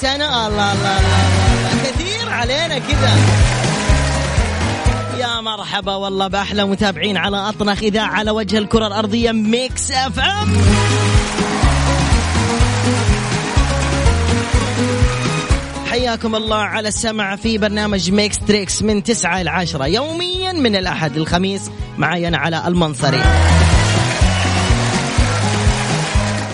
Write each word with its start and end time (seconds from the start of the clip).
وبدايه 0.00 0.16
سنة. 0.16 0.46
الله 0.46 0.72
الله 0.72 0.72
الله, 0.72 1.22
الله. 1.52 1.82
كثير 1.84 2.28
علينا 2.28 2.78
كذا. 2.78 3.12
يا 5.18 5.40
مرحبا. 5.40 5.94
والله 5.94 6.28
بأحلى 6.28 6.64
متابعين 6.64 7.16
على 7.16 7.36
أطنخ 7.36 7.82
إذاعة 7.82 8.06
على 8.06 8.30
وجه 8.30 8.58
الكرة 8.58 8.86
الأرضية 8.86 9.32
Mix 9.32 9.90
FM 9.90 10.56
حياكم 15.90 16.34
الله 16.36 16.56
على 16.56 16.88
السمع 16.88 17.36
في 17.36 17.58
برنامج 17.58 18.10
Mix 18.10 18.38
Trix 18.38 18.82
من 18.82 19.02
9 19.02 19.40
إلى 19.40 19.50
10 19.50 19.86
يوميا 19.86 20.52
من 20.52 20.76
الأحد 20.76 21.16
للخميس 21.16 21.70
معي 21.98 22.28
أنا 22.28 22.38
على 22.38 22.68
المنصري. 22.68 23.22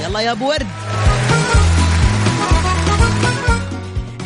يلا 0.04 0.20
يا 0.20 0.32
أبو 0.32 0.48
ورد. 0.48 0.66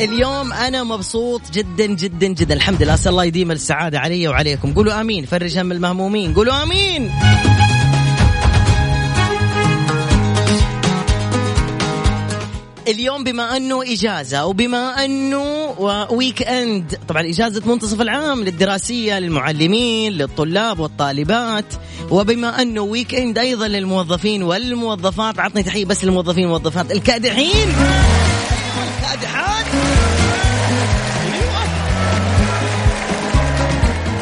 اليوم 0.01 0.53
أنا 0.53 0.85
مبسوط 0.85 1.41
جدا 1.53 1.87
جدا 1.87 2.27
جدا. 2.27 2.55
الحمد 2.55 2.83
لله. 2.83 2.95
أسأل 2.95 3.11
الله 3.11 3.25
يديم 3.25 3.51
السعادة 3.51 3.99
علي 3.99 4.29
وعليكم. 4.29 4.73
قولوا 4.75 5.01
آمين. 5.01 5.27
فرج 5.27 5.59
هم 5.59 5.73
المهمومين. 5.73 6.35
قولوا 6.35 6.63
آمين. 6.63 7.13
اليوم 12.89 13.25
بما 13.25 13.57
أنه 13.57 13.83
إجازة 13.83 14.47
وبما 14.47 15.05
أنه 15.05 15.71
weekend 16.11 16.99
طبعا 17.09 17.23
إجازة 17.29 17.63
منتصف 17.67 18.01
العام 18.01 18.45
للدراسية 18.45 19.19
للمعلمين 19.19 20.13
للطلاب 20.13 20.81
والطالبات. 20.81 21.75
وبما 22.11 22.63
أنه 22.63 22.81
weekend 22.81 23.39
أيضا 23.39 23.69
للموظفين 23.69 24.43
والموظفات. 24.43 25.39
عطني 25.39 25.63
تحية 25.63 25.85
بس 25.85 26.05
للموظفين 26.05 26.45
والموظفات 26.45 26.93
الكادحين. 26.93 27.69
الكادحات 29.11 29.67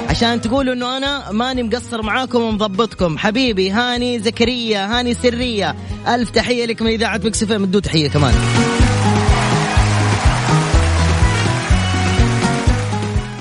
عشان 0.08 0.40
تقولوا 0.40 0.74
إنه 0.74 0.96
أنا 0.96 1.32
ماني 1.32 1.62
مقصر 1.62 2.02
معاكم 2.02 2.42
ومضبطكم. 2.42 3.18
حبيبي 3.18 3.70
هاني 3.70 4.18
زكريا 4.18 4.98
هاني 4.98 5.14
سرية. 5.14 5.76
ألف 6.08 6.30
تحية 6.30 6.66
لك 6.66 6.82
من 6.82 6.90
إذاعة 6.90 7.20
Mix 7.24 7.42
FM. 7.42 7.70
تحية 7.70 8.08
كمان. 8.08 8.34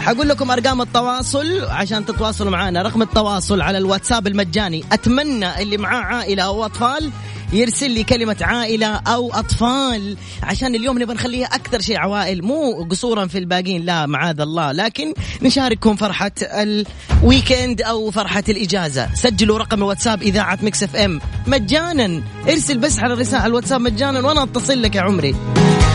حقول 0.02 0.30
لكم 0.30 0.52
أرقام 0.52 0.82
التواصل 0.82 1.66
عشان 1.66 2.06
تتواصلوا 2.06 2.52
معنا 2.52 2.82
رقم 2.82 3.02
التواصل 3.02 3.62
على 3.62 3.78
الواتساب 3.78 4.28
المجاني. 4.28 4.84
أتمنى 4.92 5.62
اللي 5.62 5.78
معاه 5.78 6.02
عائلة 6.02 6.44
أو 6.44 6.66
أطفال 6.66 7.12
يرسل 7.54 7.92
لي 7.92 8.04
كلمة 8.04 8.38
عائلة 8.42 8.88
أو 8.88 9.34
أطفال. 9.34 10.18
عشان 10.44 10.76
اليوم 10.76 11.02
نبغى 11.02 11.16
نخليها 11.16 11.46
أكثر 11.46 11.82
شيء 11.82 11.98
عوائل 11.98 12.46
مو 12.46 12.88
قصورا 12.92 13.28
في 13.28 13.38
الباقين 13.38 13.86
لا 13.86 14.06
معاذ 14.06 14.40
الله. 14.40 14.72
لكن 14.72 15.14
نشارككم 15.42 15.96
فرحة 15.96 16.32
ال 16.42 16.59
weekend 16.59 17.82
أو 17.82 18.12
فرحة 18.12 18.44
الإجازة. 18.50 19.10
سجلوا 19.14 19.58
رقم 19.58 19.78
الواتساب 19.78 20.22
إذاعة 20.22 20.60
Mix 20.62 20.84
FM. 20.84 21.22
مجانا. 21.48 22.24
ارسل 22.50 22.78
بس 22.78 23.00
على 23.00 23.14
الرسالة 23.14 23.46
الواتساب 23.46 23.82
مجانا 23.82 24.20
وأنا 24.20 24.44
أتصل 24.44 24.82
لك 24.82 24.96
يا 24.96 25.02
عمري. 25.02 25.36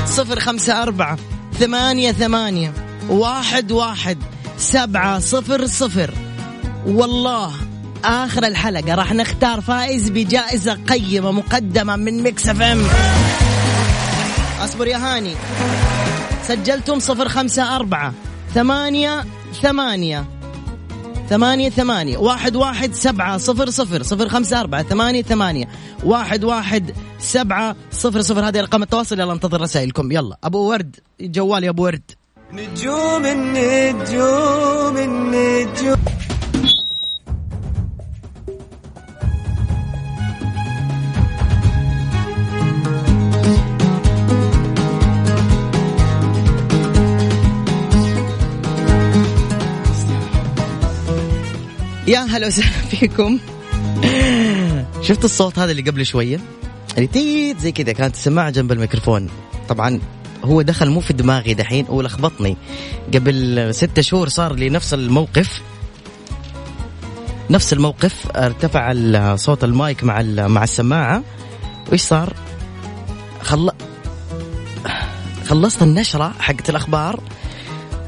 صفر 0.06 0.41
خمسة 0.41 0.82
أربعة 0.82 1.18
ثمانية 1.58 2.12
ثمانية 2.12 2.72
واحد 3.08 3.72
واحد 3.72 4.18
سبعة 4.58 5.18
صفر 5.18 5.66
صفر. 5.66 6.14
والله 6.86 7.52
آخر 8.04 8.46
الحلقة 8.46 8.94
راح 8.94 9.12
نختار 9.12 9.60
فائز 9.60 10.10
بجائزة 10.10 10.74
قيمة 10.74 11.30
مقدمة 11.30 11.96
من 11.96 12.22
Mix 12.22 12.48
FM. 12.48 12.84
اصبر 14.64 14.86
يا 14.86 14.96
هاني. 14.96 15.34
سجلتم 16.48 16.98
صفر 16.98 17.28
خمسة 17.28 17.76
أربعة. 17.76 18.14
ثمانية 18.54 19.24
ثمانية. 19.62 20.24
ثمانية 21.30 21.70
ثمانية. 21.70 22.18
واحد 22.18 22.56
واحد 22.56 22.94
سبعة 22.94 23.38
صفر 23.38 23.70
صفر. 23.70 24.02
صفر 24.02 24.28
خمسة 24.28 24.60
أربعة. 24.60 24.82
ثمانية 24.82 25.22
ثمانية. 25.22 25.68
واحد 26.04 26.44
واحد 26.44 26.94
سبعة 27.20 27.76
صفر 27.92 28.20
صفر. 28.20 28.48
هذه 28.48 28.60
أرقام 28.60 28.82
التواصل. 28.82 29.20
يلا 29.20 29.32
انتظر 29.32 29.60
رسائلكم. 29.60 30.12
يلا. 30.12 30.36
أبو 30.44 30.58
ورد. 30.58 30.96
جوال 31.20 31.64
يا 31.64 31.70
أبو 31.70 31.84
ورد. 31.84 32.10
نجوم 32.52 33.26
النجوم 33.26 34.96
النجوم. 34.96 35.96
يا 52.06 52.18
هلا 52.18 52.46
وسهلا 52.46 52.86
فيكم. 52.90 53.38
شفت 55.02 55.24
الصوت 55.24 55.58
هذا 55.58 55.70
اللي 55.70 55.82
قبل 55.82 56.06
شوية؟ 56.06 56.40
اللي 56.96 57.06
تيت 57.06 57.58
زي 57.58 57.72
كذا 57.72 57.92
كانت 57.92 58.14
السماعة 58.14 58.50
جنب 58.50 58.72
الميكروفون. 58.72 59.28
طبعا 59.68 60.00
هو 60.44 60.62
دخل 60.62 60.91
مو 60.91 61.00
في 61.00 61.12
دماغي 61.12 61.54
دحين 61.54 61.86
هو 61.86 62.02
لخبطني. 62.02 62.56
قبل 63.14 63.68
ستة 63.74 64.02
شهور 64.02 64.28
صار 64.28 64.54
لي 64.54 64.70
نفس 64.70 64.94
الموقف. 64.94 65.62
نفس 67.50 67.72
الموقف 67.72 68.26
ارتفع 68.36 68.92
صوت 69.36 69.64
المايك 69.64 70.04
مع 70.04 70.22
مع 70.46 70.64
السماعة. 70.64 71.22
وإيش 71.88 72.00
صار؟ 72.00 72.32
خل... 73.42 73.70
خلصت 75.46 75.82
النشرة 75.82 76.34
حقت 76.38 76.70
الأخبار 76.70 77.20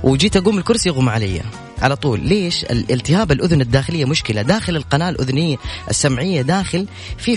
وجيت 0.02 0.36
أقوم 0.36 0.58
الكرسي 0.58 0.88
يغمى 0.88 1.10
علي. 1.10 1.42
على 1.82 1.96
طول. 1.96 2.20
ليش؟ 2.20 2.64
التهاب 2.70 3.32
الأذن 3.32 3.60
الداخلية 3.60 4.04
مشكلة. 4.04 4.42
داخل 4.42 4.76
القناة 4.76 5.08
الأذنية 5.10 5.56
السمعية 5.90 6.42
داخل 6.42 6.86
في 7.18 7.36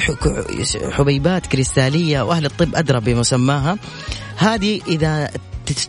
حبيبات 0.92 1.48
كريستالية 1.48 2.22
وأهل 2.22 2.46
الطب 2.46 2.76
أدرى 2.76 3.00
بمسماها. 3.00 3.78
هذه 4.38 4.82
إذا 4.88 5.30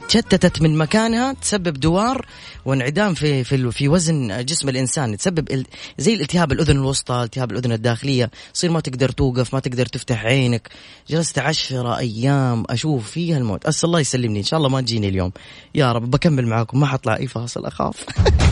تشتتت 0.09 0.63
من 0.63 0.79
مكانها 0.79 1.33
تسبب 1.33 1.81
دوار 1.81 2.27
وانعدام 2.65 3.15
في 3.15 3.45
في 3.45 3.71
في 3.71 3.89
وزن 3.89 4.45
جسم 4.45 4.69
الإنسان. 4.69 5.17
تسبب 5.17 5.65
زي 5.99 6.15
الالتهاب 6.15 6.53
الأذن 6.53 6.77
الوسطى 6.77 7.23
التهاب 7.23 7.53
الأذن 7.53 7.73
الداخلية. 7.73 8.31
تصير 8.55 8.71
ما 8.71 8.81
تقدر 8.81 9.09
توقف 9.11 9.55
ما 9.55 9.61
تقدر 9.61 9.87
تفتح 9.87 10.25
عينك. 10.25 10.69
جلست 11.09 11.39
عشرة 11.39 11.99
أيام 11.99 12.65
أشوف 12.71 13.11
فيها 13.11 13.39
الموت. 13.39 13.67
اسال 13.67 13.89
الله 13.89 14.01
يسلمني. 14.01 14.39
إن 14.39 14.45
شاء 14.45 14.59
الله 14.59 14.69
ما 14.69 14.81
تجيني 14.81 15.09
اليوم. 15.09 15.33
يا 15.75 15.93
رب 15.93 16.11
بكمل 16.11 16.47
معاكم. 16.47 16.81
ما 16.81 16.87
حطلع 16.87 17.17
أي 17.17 17.27
فاصل 17.27 17.67
أخاف. 17.67 18.05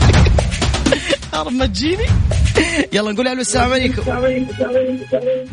يا 1.33 1.41
رب 1.41 1.53
ما 1.53 1.65
تجيني؟ 1.65 2.03
يلا 2.93 3.11
نقول 3.11 3.27
ألو 3.27 3.41
السلام 3.41 3.71
عليكم. 3.71 4.01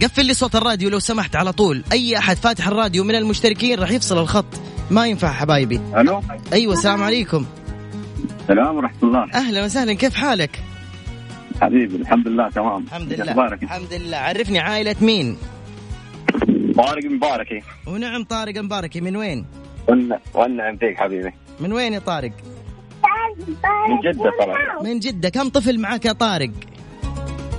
قفل 0.02 0.26
لي 0.26 0.34
صوت 0.34 0.56
الراديو 0.56 0.90
لو 0.90 0.98
سمحت 0.98 1.36
على 1.36 1.52
طول. 1.52 1.84
أي 1.92 2.18
أحد 2.18 2.36
فاتح 2.36 2.68
الراديو 2.68 3.04
من 3.04 3.14
المشتركين 3.14 3.78
راح 3.78 3.90
يفصل 3.90 4.18
الخط. 4.18 4.46
ما 4.90 5.06
ينفع 5.06 5.32
حبايبي. 5.32 5.80
ألو؟ 5.96 6.22
أيوه 6.52 6.72
السلام 6.72 7.02
عليكم. 7.02 7.46
السلام 8.40 8.76
ورحمة 8.76 8.98
الله. 9.02 9.28
أهلا 9.34 9.64
وسهلا 9.64 9.92
كيف 9.92 10.14
حالك؟ 10.14 10.60
حبيبي 11.62 11.96
الحمد 11.96 12.28
لله 12.28 12.48
تمام. 12.48 12.84
الحمد 12.84 13.12
لله. 13.12 13.30
أخبارك؟ 13.30 13.62
الحمد 13.62 13.92
لله. 13.92 14.16
عرفني 14.16 14.58
عائلة 14.58 14.96
مين؟ 15.00 15.36
طارق 16.76 17.04
مباركي. 17.04 17.62
ونعم 17.86 18.24
طارق 18.24 18.58
مباركي 18.58 19.00
من 19.00 19.16
وين؟ 19.16 19.46
والنعم 20.34 20.76
فيك 20.76 20.96
حبيبي. 20.96 21.32
من 21.60 21.72
وين 21.72 21.92
يا 21.92 21.98
طارق؟ 21.98 22.32
من 23.88 24.00
جدة 24.00 24.32
طبعا 24.40 24.82
من 24.82 24.98
جدة. 24.98 25.28
كم 25.28 25.48
طفل 25.48 25.78
معك 25.80 26.04
يا 26.04 26.12
طارق؟ 26.12 26.50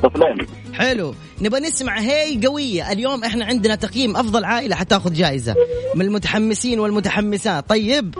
طفلين. 0.04 0.48
حلو. 0.74 1.16
نبغى 1.42 1.60
نسمع 1.60 2.00
هي 2.00 2.48
قوية. 2.48 2.92
اليوم 2.92 3.24
إحنا 3.24 3.46
عندنا 3.46 3.76
تقييم 3.76 4.18
أفضل 4.18 4.46
عائلة 4.46 4.76
حتاخذ 4.76 5.14
جائزة. 5.14 5.56
من 5.96 6.06
المتحمسين 6.06 6.80
والمتحمسات. 6.80 7.70
طيب. 7.70 8.16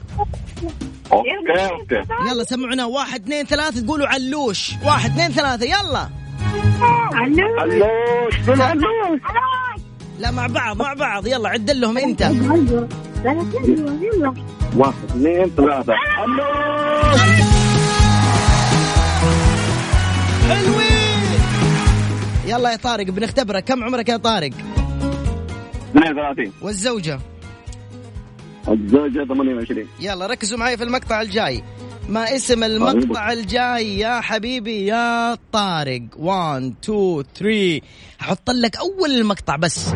okay 1.12 1.30
okay. 1.72 2.04
يلا 2.32 2.44
سمعنا. 2.44 2.86
واحد 2.86 3.22
اثنين 3.22 3.46
ثلاثة. 3.46 3.86
تقولوا 3.86 4.08
علوش. 4.08 4.72
واحد 4.86 5.12
اثنين 5.12 5.32
ثلاثة. 5.32 5.66
يلا. 5.66 6.10
علوش. 7.14 8.60
علوش. 8.60 9.22
لا 10.20 10.32
مع 10.32 10.48
بعض 10.48 10.78
مع 10.82 10.94
بعض. 10.94 11.28
يلا 11.28 11.50
عد 11.50 11.72
لهم 11.72 11.98
انت. 11.98 12.22
واحد 14.76 15.04
اثنين 15.10 15.50
ثلاثة. 15.58 15.94
حلوين 20.50 21.40
يلا 22.48 22.72
يا 22.72 22.76
طارق 22.76 23.06
بنختبرك. 23.06 23.64
كم 23.64 23.84
عمرك 23.84 24.10
يا 24.10 24.18
طارق؟ 24.18 24.52
32 25.92 26.52
والزوجة؟ 26.62 27.20
الزوجة 28.68 29.26
28 29.26 29.88
يلا 30.00 30.28
ركزوا 30.28 30.58
معي 30.58 30.78
في 30.78 30.84
المقطع 30.84 31.22
الجاي. 31.22 31.64
ما 32.10 32.36
اسم 32.36 32.64
المقطع 32.64 33.32
الجاي 33.32 34.00
يا 34.00 34.22
حبيبي 34.22 34.86
يا 34.86 35.38
طارق. 35.52 36.02
1 36.18 36.74
2 36.84 37.24
3 37.36 37.82
حط 38.20 38.50
لك 38.50 38.78
أول 38.78 39.12
المقطع 39.12 39.56
بس. 39.56 39.90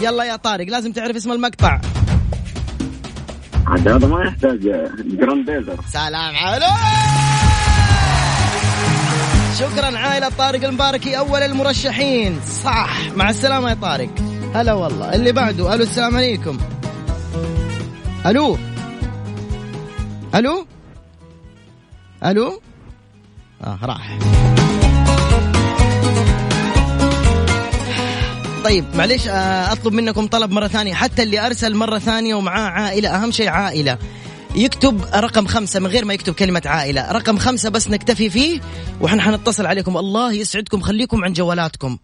يلا 0.00 0.24
يا 0.24 0.36
طارق 0.36 0.66
لازم 0.66 0.92
تعرف 0.92 1.16
اسم 1.16 1.32
المقطع. 1.32 1.80
عاد 3.66 3.88
هذا 3.88 4.06
ما 4.06 4.24
يحتاج 4.24 4.60
جراند 5.20 5.50
بيزر 5.50 5.76
سلام 5.92 6.36
عليك. 6.36 6.68
شكرا 9.58 9.98
عائلة 9.98 10.28
طارق 10.28 10.64
المباركي 10.64 11.18
أول 11.18 11.42
المرشحين. 11.42 12.40
صح 12.64 12.90
مع 13.16 13.30
السلامة 13.30 13.70
يا 13.70 13.74
طارق. 13.74 14.10
هلا 14.54 14.72
والله. 14.72 15.14
اللي 15.14 15.32
بعده. 15.32 15.74
ألو 15.74 15.82
السلام 15.82 16.16
عليكم. 16.16 16.58
ألو؟ 18.26 18.58
ألو؟ 20.34 20.66
ألو؟ 22.24 22.60
آه 23.64 23.78
راح. 23.82 24.18
طيب 28.64 28.84
معليش 28.94 29.28
آه، 29.28 29.72
أطلب 29.72 29.92
منكم 29.92 30.26
طلب 30.26 30.50
مرة 30.50 30.66
ثانية. 30.66 30.94
حتى 30.94 31.22
اللي 31.22 31.46
أرسل 31.46 31.74
مرة 31.74 31.98
ثانية 31.98 32.34
ومعاه 32.34 32.70
عائلة 32.70 33.08
أهم 33.08 33.30
شيء 33.30 33.48
عائلة. 33.48 33.98
يكتب 34.54 35.04
رقم 35.14 35.46
خمسة 35.46 35.80
من 35.80 35.86
غير 35.86 36.04
ما 36.04 36.14
يكتب 36.14 36.34
كلمة 36.34 36.62
عائلة. 36.66 37.12
رقم 37.12 37.38
خمسة 37.38 37.68
بس 37.68 37.88
نكتفي 37.90 38.30
فيه 38.30 38.60
وحن 39.00 39.20
حنتصل 39.20 39.66
عليكم. 39.66 39.96
الله 39.96 40.32
يسعدكم 40.32 40.80
خليكم 40.80 41.24
عن 41.24 41.32
جوالاتكم. 41.32 41.98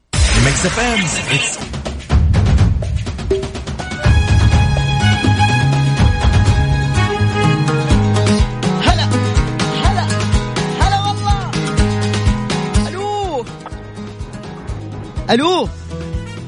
ألو؟ 15.31 15.69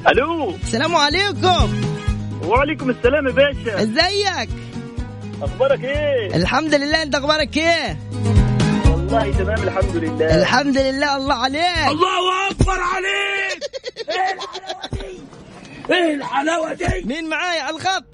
ألو؟ 0.08 0.50
السلام 0.50 0.96
عليكم. 0.96 1.82
وعليكم 2.44 2.90
السلام 2.90 3.26
يا 3.26 3.32
باشا. 3.32 3.82
إزيك؟ 3.82 4.48
أخبارك 5.42 5.84
إيه؟ 5.84 6.36
الحمد 6.36 6.74
لله 6.74 7.02
أنت 7.02 7.14
أخبارك 7.14 7.56
إيه؟ 7.56 7.98
والله 8.90 9.32
تمام 9.32 9.62
الحمد 9.62 9.96
لله. 9.96 10.40
الحمد 10.40 10.78
لله 10.78 11.16
الله 11.16 11.34
عليك. 11.34 11.88
الله 11.88 12.50
أكبر 12.50 12.78
عليك. 12.80 13.62
إيه 15.90 16.14
الحلاوة 16.14 16.72
دي؟ 16.72 17.04
مين 17.04 17.28
معاي 17.28 17.60
على 17.60 17.76
الخط؟ 17.76 18.04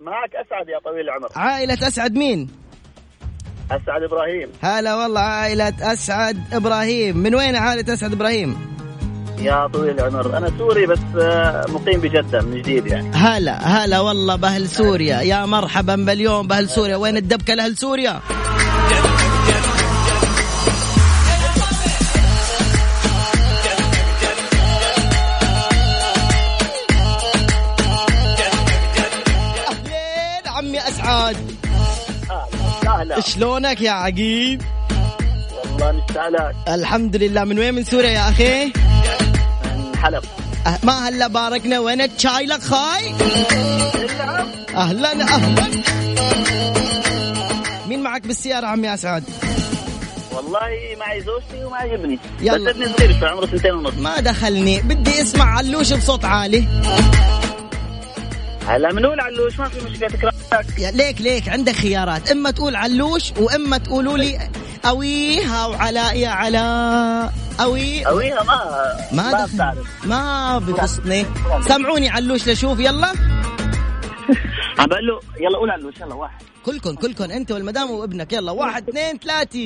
معك 0.00 0.30
أسعد 0.46 0.68
يا 0.68 0.78
طويل 0.84 1.00
العمر. 1.00 1.28
عائلة 1.36 1.88
أسعد 1.88 2.14
مين؟ 2.14 2.50
أسعد 3.70 4.02
إبراهيم. 4.02 4.48
هلا 4.62 4.94
والله 4.94 5.20
عائلة 5.20 5.92
أسعد 5.92 6.54
إبراهيم. 6.54 7.16
من 7.16 7.34
وين 7.34 7.56
عائلة 7.56 7.94
أسعد 7.94 8.12
إبراهيم؟ 8.12 8.73
يا 9.38 9.66
طويل 9.66 10.00
العمر. 10.00 10.38
أنا 10.38 10.50
سوري 10.58 10.86
بس 10.86 10.98
آه، 11.20 11.64
مقيم 11.68 12.00
بجدة 12.00 12.42
من 12.42 12.62
جديد 12.62 12.86
يعني. 12.86 13.10
هلا 13.14 13.84
هلا 13.84 14.00
والله 14.00 14.36
بأهل 14.36 14.68
سوريا. 14.68 15.20
يا 15.20 15.46
مرحبا 15.46 15.96
باليوم 15.96 16.46
بأهل 16.46 16.68
سوريا. 16.68 16.96
وين 16.96 17.16
الدبكة 17.16 17.54
لأهل 17.54 17.76
سوريا؟ 17.76 18.20
أهلين 29.68 30.46
عمي 30.46 30.78
أسعد. 30.78 31.36
شلونك 33.20 33.80
يا 33.80 33.90
عقيد 33.90 34.62
والله 35.62 35.92
مستعلك 35.92 36.54
الحمد 36.68 37.16
لله. 37.16 37.44
من 37.44 37.58
وين؟ 37.58 37.74
من 37.74 37.84
سوريا 37.84 38.10
يا 38.10 38.28
أخي؟ 38.28 38.72
من 40.04 40.14
حلب 40.14 40.24
أه 40.66 40.78
ما 40.82 41.08
هلا 41.08 41.26
باركنا 41.26 41.78
وين 41.78 42.00
الشاي 42.00 42.46
لك 42.46 42.60
خاي؟ 42.62 43.14
أهلا 44.74 45.12
أهلا. 45.12 45.66
مين 47.88 48.02
معك 48.02 48.26
بالسيارة 48.26 48.66
عمي 48.66 48.94
أسعد؟ 48.94 49.24
والله 50.32 50.70
معي 51.00 51.20
زوجتي 51.20 51.64
ومعي 51.64 51.94
ابني. 51.94 52.18
يلا. 52.40 52.70
بس 52.70 52.76
ابني 52.76 52.86
صغير 52.88 53.18
شوي 53.20 53.28
عمره 53.28 53.46
سنتين 53.46 53.74
ونص. 53.74 53.94
ما 53.94 54.20
دخلني. 54.20 54.80
بدي 54.80 55.22
اسمع 55.22 55.44
علوش 55.44 55.92
بصوت 55.92 56.24
عالي. 56.24 56.68
هلا 58.68 58.92
منقول 58.92 59.20
علوش؟ 59.20 59.58
ما 59.58 59.68
في 59.68 59.84
مشكلة 59.84 60.08
تكرهك 60.08 60.78
يا 60.78 60.90
ليك 60.90 61.20
ليك. 61.20 61.48
عندك 61.48 61.72
خيارات. 61.74 62.30
إما 62.30 62.50
تقول 62.50 62.76
علوش 62.76 63.32
وإما 63.38 63.78
تقولوا 63.78 64.18
لي 64.18 64.38
أويها 64.84 65.66
وعلاء 65.66 66.16
يا 66.16 66.28
علاء. 66.28 67.32
أوي؟ 67.60 68.06
اويها 68.06 68.42
ما 68.42 68.96
ما 69.12 69.46
بتعرف. 69.54 70.06
ما 70.06 70.58
بفصني 70.58 71.26
سمعوني 71.60 72.08
علوش 72.08 72.48
لشوف 72.48 72.80
يلا. 72.80 73.06
عم 74.78 74.86
بقول 74.86 75.06
له 75.06 75.20
يلا 75.40 75.58
قول 75.58 75.70
علوش 75.70 75.94
يلا 76.00 76.14
واحد. 76.14 76.42
كلكن 76.66 76.94
كلكن 76.96 77.30
أنت 77.30 77.52
والمدام 77.52 77.90
وابنك 77.90 78.32
يلا 78.32 78.52
واحد 78.52 78.88
اثنين 78.88 79.18
ثلاثة. 79.18 79.58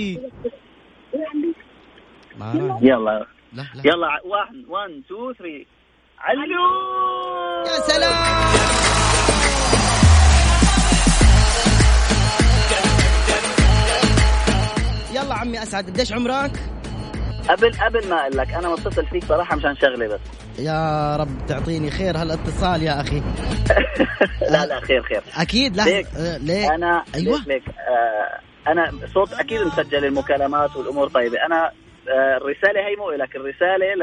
يلا. 2.83 3.27
لا 3.53 3.63
لا. 3.75 3.83
يلا 3.85 4.09
1 4.25 4.65
1 4.69 4.91
2 4.91 5.35
3 5.39 5.67
علو! 6.19 6.65
يا 7.67 7.81
سلام! 7.89 8.39
يلا 15.15 15.35
عمي 15.35 15.63
أسعد 15.63 15.87
قديش 15.91 16.13
عمرك؟ 16.13 16.53
قبل 17.49 17.73
قبل 17.73 18.09
ما 18.09 18.21
أقول 18.23 18.37
لك 18.37 18.55
أنا 18.55 18.69
متصل 18.69 19.07
فيك 19.07 19.25
صراحة 19.25 19.57
مشان 19.57 19.77
شغله 19.77 20.07
بس. 20.09 20.21
يا 20.59 21.17
رب 21.17 21.29
تعطيني 21.49 21.91
خير 21.91 22.17
هالاتصال 22.17 22.83
يا 22.83 23.01
أخي. 23.01 23.23
لا 24.53 24.67
لا 24.67 24.81
خير 24.81 25.03
خير. 25.03 25.23
أكيد 25.37 25.77
لا 25.77 25.83
ليك. 25.83 26.07
آه، 26.17 26.39
ليه 26.39 26.75
أنا 26.75 27.05
أيوة. 27.15 27.37
ليك, 27.39 27.49
ليك. 27.49 27.63
آه 27.69 28.71
أنا 28.71 28.93
صوت 29.15 29.33
أكيد 29.33 29.61
مسجل 29.61 30.05
المكالمات 30.05 30.77
والأمور 30.77 31.09
طيبة. 31.09 31.47
أنا 31.47 31.65
آه 32.09 32.37
الرسالة 32.37 32.81
هي 32.89 32.97
مو 32.97 33.11
لك 33.11 33.37
الرسالة 33.37 33.95
ل 33.95 34.03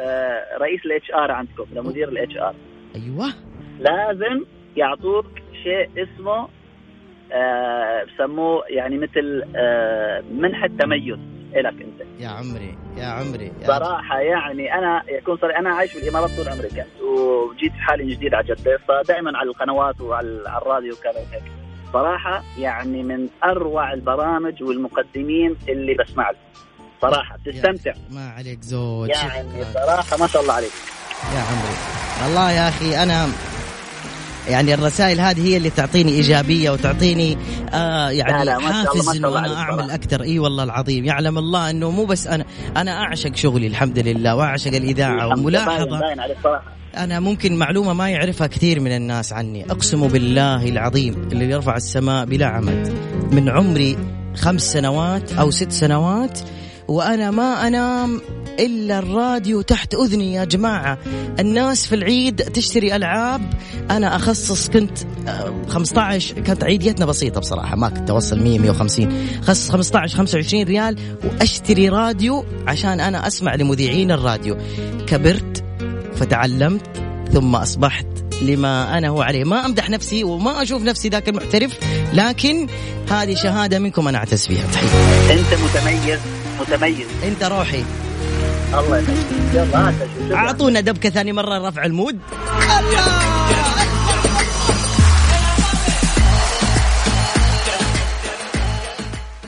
آه 0.00 0.44
رئيس 0.60 0.80
ال 0.86 1.10
HR 1.10 1.30
عندكم 1.32 1.66
لمدير 1.72 2.08
ال 2.08 2.36
HR 2.36 2.54
أيوه. 2.94 3.26
لازم 3.80 4.44
يعطوك 4.76 5.26
شيء 5.62 5.90
اسمه 6.02 6.48
آه 7.32 8.04
بسموه 8.04 8.64
يعني 8.68 8.98
مثل 8.98 9.42
آه 9.56 10.20
منحه 10.32 10.66
تميز 10.80 11.18
إلك 11.56 11.82
أنت. 11.82 12.20
يا 12.20 12.28
عمري 12.28 12.78
يا 12.96 13.06
عمري 13.06 13.52
يا 13.62 13.66
صراحة 13.66 14.20
يعني 14.20 14.74
أنا 14.74 15.02
يكون 15.08 15.36
صار 15.36 15.56
أنا 15.58 15.70
عايش 15.70 15.92
في 15.92 15.98
الإمارات 15.98 16.30
طول 16.36 16.48
عمري 16.48 16.68
كان 16.68 16.86
وجيت 17.02 17.72
حالي 17.72 18.14
جديد 18.14 18.34
على 18.34 18.46
جدة 18.46 18.78
فدائما 18.88 19.38
على 19.38 19.50
القنوات 19.50 20.00
وعلى 20.00 20.42
على 20.46 20.62
الراديو 20.62 20.92
وكذا 20.92 21.12
وهيك. 21.12 21.42
صراحة 21.92 22.42
يعني 22.58 23.02
من 23.02 23.28
أروع 23.44 23.92
البرامج 23.92 24.62
والمقدمين 24.62 25.56
اللي 25.68 25.94
بسمع 25.94 26.30
له 26.30 26.36
صراحة 27.02 27.36
بتستمتع 27.46 27.92
ما 28.10 28.30
عليك 28.38 28.62
زوج 28.62 29.08
يعني. 29.08 29.64
صراحة 29.74 30.16
ما 30.16 30.26
شاء 30.26 30.42
الله 30.42 30.54
عليك. 30.54 30.72
يا 31.34 31.40
عمري. 31.40 31.76
والله 32.24 32.50
يا 32.52 32.68
أخي 32.68 33.02
أنا 33.02 33.28
يعني 34.48 34.74
الرسائل 34.74 35.20
هذه 35.20 35.48
هي 35.48 35.56
اللي 35.56 35.70
تعطيني 35.70 36.12
إيجابية 36.12 36.70
وتعطيني 36.70 37.38
آه 37.74 38.10
يعني 38.10 38.44
لا 38.44 38.44
لا، 38.44 38.58
حافز 38.60 39.16
إنه 39.16 39.38
أنا 39.38 39.56
أعمل. 39.56 39.90
أكثر. 39.90 40.22
إي 40.22 40.38
والله 40.38 40.64
العظيم. 40.64 41.04
يعلم 41.04 41.38
الله 41.38 41.70
إنه 41.70 41.90
مو 41.90 42.04
بس 42.04 42.26
أنا 42.26 42.44
أنا 42.76 43.02
أعشق 43.02 43.36
شغلي 43.36 43.66
الحمد 43.66 43.98
لله 43.98 44.36
وأعشق 44.36 44.74
الإذاعة 44.74 45.26
وملاحظة. 45.26 46.00
أنا 46.96 47.20
ممكن 47.20 47.56
معلومة 47.56 47.92
ما 47.92 48.10
يعرفها 48.10 48.46
كثير 48.46 48.80
من 48.80 48.96
الناس 48.96 49.32
عني. 49.32 49.64
أقسم 49.70 50.08
بالله 50.08 50.68
العظيم 50.68 51.28
اللي 51.32 51.50
يرفع 51.50 51.76
السماء 51.76 52.24
بلا 52.24 52.46
عمد. 52.46 52.92
من 53.32 53.48
عمري 53.48 53.98
خمس 54.36 54.72
سنوات 54.72 55.32
أو 55.32 55.50
ست 55.50 55.72
سنوات 55.72 56.40
وأنا 56.88 57.30
ما 57.30 57.66
أنام 57.66 58.20
إلا 58.58 58.98
الراديو 58.98 59.60
تحت 59.60 59.94
أذني 59.94 60.32
يا 60.34 60.44
جماعة. 60.44 60.98
الناس 61.40 61.86
في 61.86 61.94
العيد 61.94 62.36
تشتري 62.36 62.96
ألعاب. 62.96 63.52
أنا 63.90 64.16
أخصص 64.16 64.68
كنت 64.68 64.98
آه، 65.28 65.52
15 65.68 66.40
كانت 66.40 66.64
عيديتنا 66.64 67.06
بسيطة 67.06 67.40
بصراحة. 67.40 67.76
ما 67.76 67.88
كنت 67.88 68.10
أوصل 68.10 68.40
100 68.42 68.58
150 68.58 69.28
خصص 69.42 69.70
15 69.70 70.16
25 70.16 70.62
ريال 70.64 70.98
وأشتري 71.24 71.88
راديو 71.88 72.44
عشان 72.66 73.00
أنا 73.00 73.26
أسمع 73.26 73.54
لمذيعين 73.54 74.10
الراديو. 74.10 74.56
كبرت 75.06 75.64
فتعلمت 76.16 76.82
ثم 77.32 77.56
أصبحت 77.56 78.06
لما 78.42 78.98
أنا 78.98 79.08
هو 79.08 79.22
عليه. 79.22 79.44
ما 79.44 79.66
أمدح 79.66 79.90
نفسي 79.90 80.24
وما 80.24 80.62
أشوف 80.62 80.82
نفسي 80.82 81.08
ذاك 81.08 81.28
المحترف 81.28 81.78
لكن 82.14 82.66
هذه 83.10 83.34
شهادة 83.34 83.78
منكم 83.78 84.08
أنا 84.08 84.18
أعتز 84.18 84.46
فيها. 84.46 84.66
تحية. 84.72 84.88
أنت 85.32 85.54
متميز 85.64 86.18
متميز 86.60 87.06
أنت 87.24 87.44
روحي. 87.44 87.84
الله 88.74 88.98
يخليك. 88.98 89.26
يلا 89.54 89.88
هات 89.88 89.94
أعطونا 90.32 90.80
دبكة 90.80 91.10
ثاني 91.10 91.32
مرة 91.32 91.68
رفع 91.68 91.84
المود. 91.84 92.18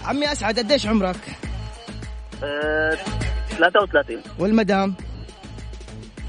عمي 0.04 0.32
أسعد 0.32 0.58
قديش 0.58 0.86
عمرك؟ 0.86 1.16
آه، 2.44 2.96
33 3.58 4.16
والمدام؟ 4.38 4.94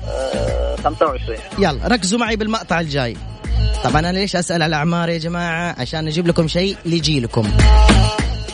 آه، 0.08 0.76
25 0.76 1.38
يلا 1.60 1.88
ركزوا 1.88 2.20
معي 2.20 2.36
بالمقطع 2.36 2.80
الجاي. 2.80 3.18
طبعا 3.84 4.00
أنا 4.00 4.12
ليش 4.18 4.36
أسأل 4.36 4.56
على 4.56 4.66
الاعمار 4.66 5.10
يا 5.10 5.18
جماعة؟ 5.18 5.76
عشان 5.80 6.08
أجيب 6.08 6.28
لكم 6.28 6.48
شيء 6.48 6.78
لجيلكم 6.86 7.48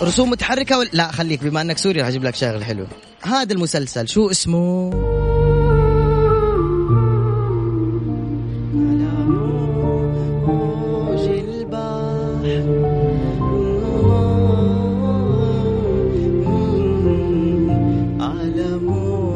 رسوم 0.02 0.30
متحركة 0.30 0.78
ولا 0.78 0.90
لا 0.94 1.12
خليك 1.12 1.44
بما 1.44 1.62
انك 1.62 1.78
سوري 1.78 2.00
راح 2.00 2.08
أجيب 2.08 2.24
لك 2.24 2.36
شغل 2.36 2.64
حلو. 2.64 2.86
هذا 3.22 3.54
المسلسل 3.54 4.08
شو 4.08 4.30
اسمه؟ 4.32 4.94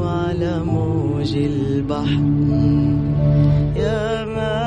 على 0.05 0.63
موج 0.63 1.35
البحر. 1.35 2.21
يا 3.75 4.25
ما 4.25 4.60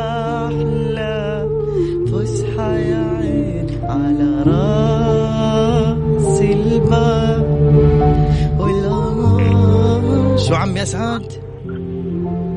شو 10.48 10.54
عم 10.54 10.76
يسعد؟ 10.76 11.32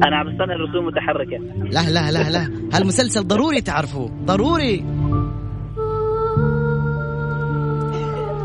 أنا 0.07 0.17
عم 0.17 0.27
استنى 0.27 0.53
الرسوم 0.55 0.85
متحركه 0.85 1.37
لا 1.71 1.89
لا 1.89 2.11
لا 2.11 2.29
لا. 2.29 2.49
هالمسلسل 2.73 3.27
ضروري 3.27 3.61
تعرفوه. 3.61 4.11
ضروري. 4.25 4.85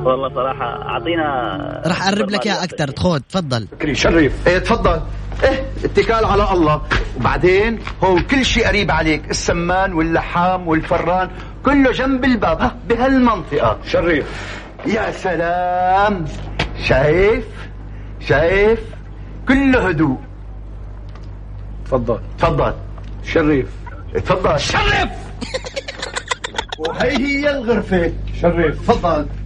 والله 0.04 0.28
صراحة 0.34 0.82
أعطينا 0.82 1.82
راح 1.86 2.08
أقرب 2.08 2.30
لك 2.30 2.46
إياه 2.46 2.64
أكثر 2.64 2.90
خذ 2.98 3.20
تفضل. 3.20 3.66
شريف 3.92 4.48
إيه 4.48 4.58
تفضل. 4.58 5.00
إيه 5.44 5.66
اتكال 5.84 6.24
على 6.24 6.52
الله. 6.52 6.82
وبعدين 7.16 7.78
هون 8.04 8.22
كل 8.22 8.44
شيء 8.44 8.66
قريب 8.66 8.90
عليك. 8.90 9.30
السمان 9.30 9.92
واللحام 9.92 10.68
والفران 10.68 11.30
كله 11.64 11.92
جنب 11.92 12.24
الباب. 12.24 12.60
ها 12.60 12.76
بهالمنطقة. 12.88 13.78
شريف. 13.86 14.26
يا 14.86 15.10
سلام. 15.10 16.24
شايف؟ 16.84 17.44
شايف؟ 18.20 18.80
كله 19.48 19.88
هدوء. 19.88 20.18
تفضل. 21.86 22.20
تفضل. 22.38 22.74
شريف. 23.24 23.66
تفضل. 24.14 24.60
شرف 24.60 25.08
وهي 26.78 27.16
هي 27.16 27.50
الغرفة. 27.50 28.12
شريف 28.40 28.90
تفضل. 28.90 29.26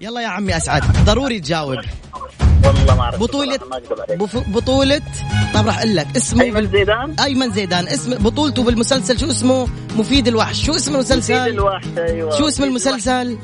يلا 0.00 0.20
يا 0.20 0.28
عمي 0.28 0.56
أسعد 0.56 0.82
ضروري 1.04 1.40
تجاوب. 1.40 1.78
والله 2.64 2.96
ما 2.96 3.02
أعرف. 3.02 3.20
بطولة 3.20 3.58
بطولة 4.48 5.00
طب 5.54 5.66
راح 5.66 5.78
أقول 5.78 5.96
لك 5.96 6.06
اسمه 6.16 6.42
أيمن 6.42 6.66
زيدان؟ 6.70 7.14
أيمن 7.24 7.50
زيدان 7.50 7.88
اسم 7.88 8.14
بطولته 8.14 8.62
بالمسلسل 8.62 9.18
شو 9.18 9.26
اسمه؟ 9.30 9.68
مفيد 9.96 10.28
الوحش. 10.28 10.64
شو 10.66 10.72
اسم 10.72 10.92
مفيد 10.92 10.94
المسلسل 10.94 11.34
الوحش 11.34 11.84
أيوه. 11.98 12.38
شو 12.38 12.48
اسم 12.48 12.62
مفيد 12.62 12.64
المسلسل؟ 12.64 13.38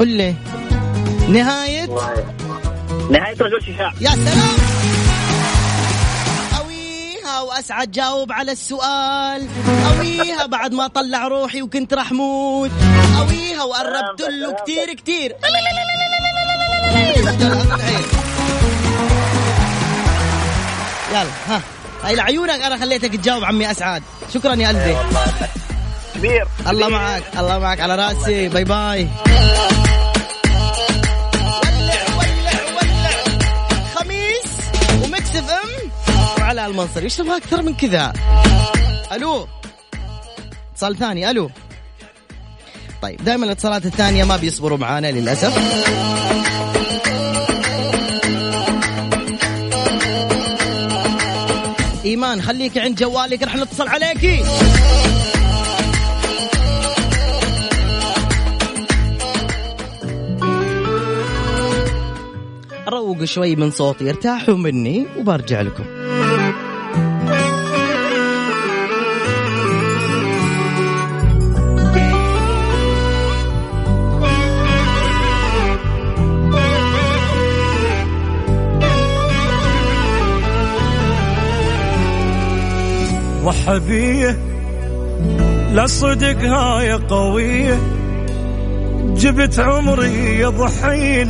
قل 0.00 0.08
لي. 0.08 0.34
نهاية. 1.28 1.86
نهاية 3.10 3.36
رجل 3.40 3.62
شجاع 3.66 3.92
يا 4.00 4.10
سلام. 4.10 4.56
أويها 6.60 7.40
وأسعد 7.40 7.90
جاوب 7.90 8.32
على 8.32 8.52
السؤال. 8.52 9.48
أويها 9.96 10.46
بعد 10.46 10.72
ما 10.72 10.86
طلع 10.86 11.28
روحي 11.28 11.62
وكنت 11.62 11.94
رح 11.94 12.12
موت. 12.12 12.70
أويها 13.18 13.62
وقربت 13.62 14.20
له 14.20 14.52
كتير 14.62 14.94
كتير. 14.94 15.34
يلا 21.10 21.26
ها. 21.48 21.60
هاي 22.04 22.14
لعيونك 22.14 22.62
أنا 22.62 22.76
خليتك 22.76 23.16
تجاوب 23.16 23.44
عمي 23.44 23.70
أسعد. 23.70 24.02
شكرا 24.34 24.54
يا 24.54 24.68
قلبي. 24.68 24.96
كبير. 26.14 26.48
الله 26.68 26.88
معك 26.88 27.22
الله 27.38 27.58
معك 27.58 27.80
على 27.80 27.94
رأسي. 27.94 28.48
باي 28.48 28.64
باي 28.64 29.08
خميس 33.94 34.50
ومكس 35.04 35.36
إف 35.36 35.50
إم. 35.50 35.90
وعلى 36.40 36.66
المنصر 36.66 37.00
إيش 37.00 37.16
تبغى 37.16 37.36
أكثر 37.36 37.62
من 37.62 37.74
كذا؟ 37.74 38.12
ألو. 39.12 39.48
اتصال 40.72 40.96
ثاني. 40.96 41.30
ألو. 41.30 41.50
طيب 43.02 43.24
دائما 43.24 43.46
الاتصالات 43.46 43.86
الثانية 43.86 44.24
ما 44.24 44.36
بيصبروا 44.36 44.78
معانا 44.78 45.06
للأسف. 45.06 45.58
إيمان 52.04 52.42
خليك 52.42 52.78
عند 52.78 52.98
جوالك 52.98 53.42
رح 53.42 53.56
نتصل 53.56 53.88
عليكي. 53.88 54.44
روقوا 63.20 63.26
شوي 63.26 63.56
من 63.56 63.70
صوتي 63.70 64.10
ارتاحوا 64.10 64.56
مني 64.56 65.06
وبرجع 65.18 65.60
لكم. 65.60 65.84
ضحى 83.44 83.80
لا 85.72 85.86
صدق 85.86 86.44
هاي 86.44 86.92
قوية. 86.92 87.78
جبت 89.16 89.58
عمري 89.58 90.40
يضحي 90.40 91.24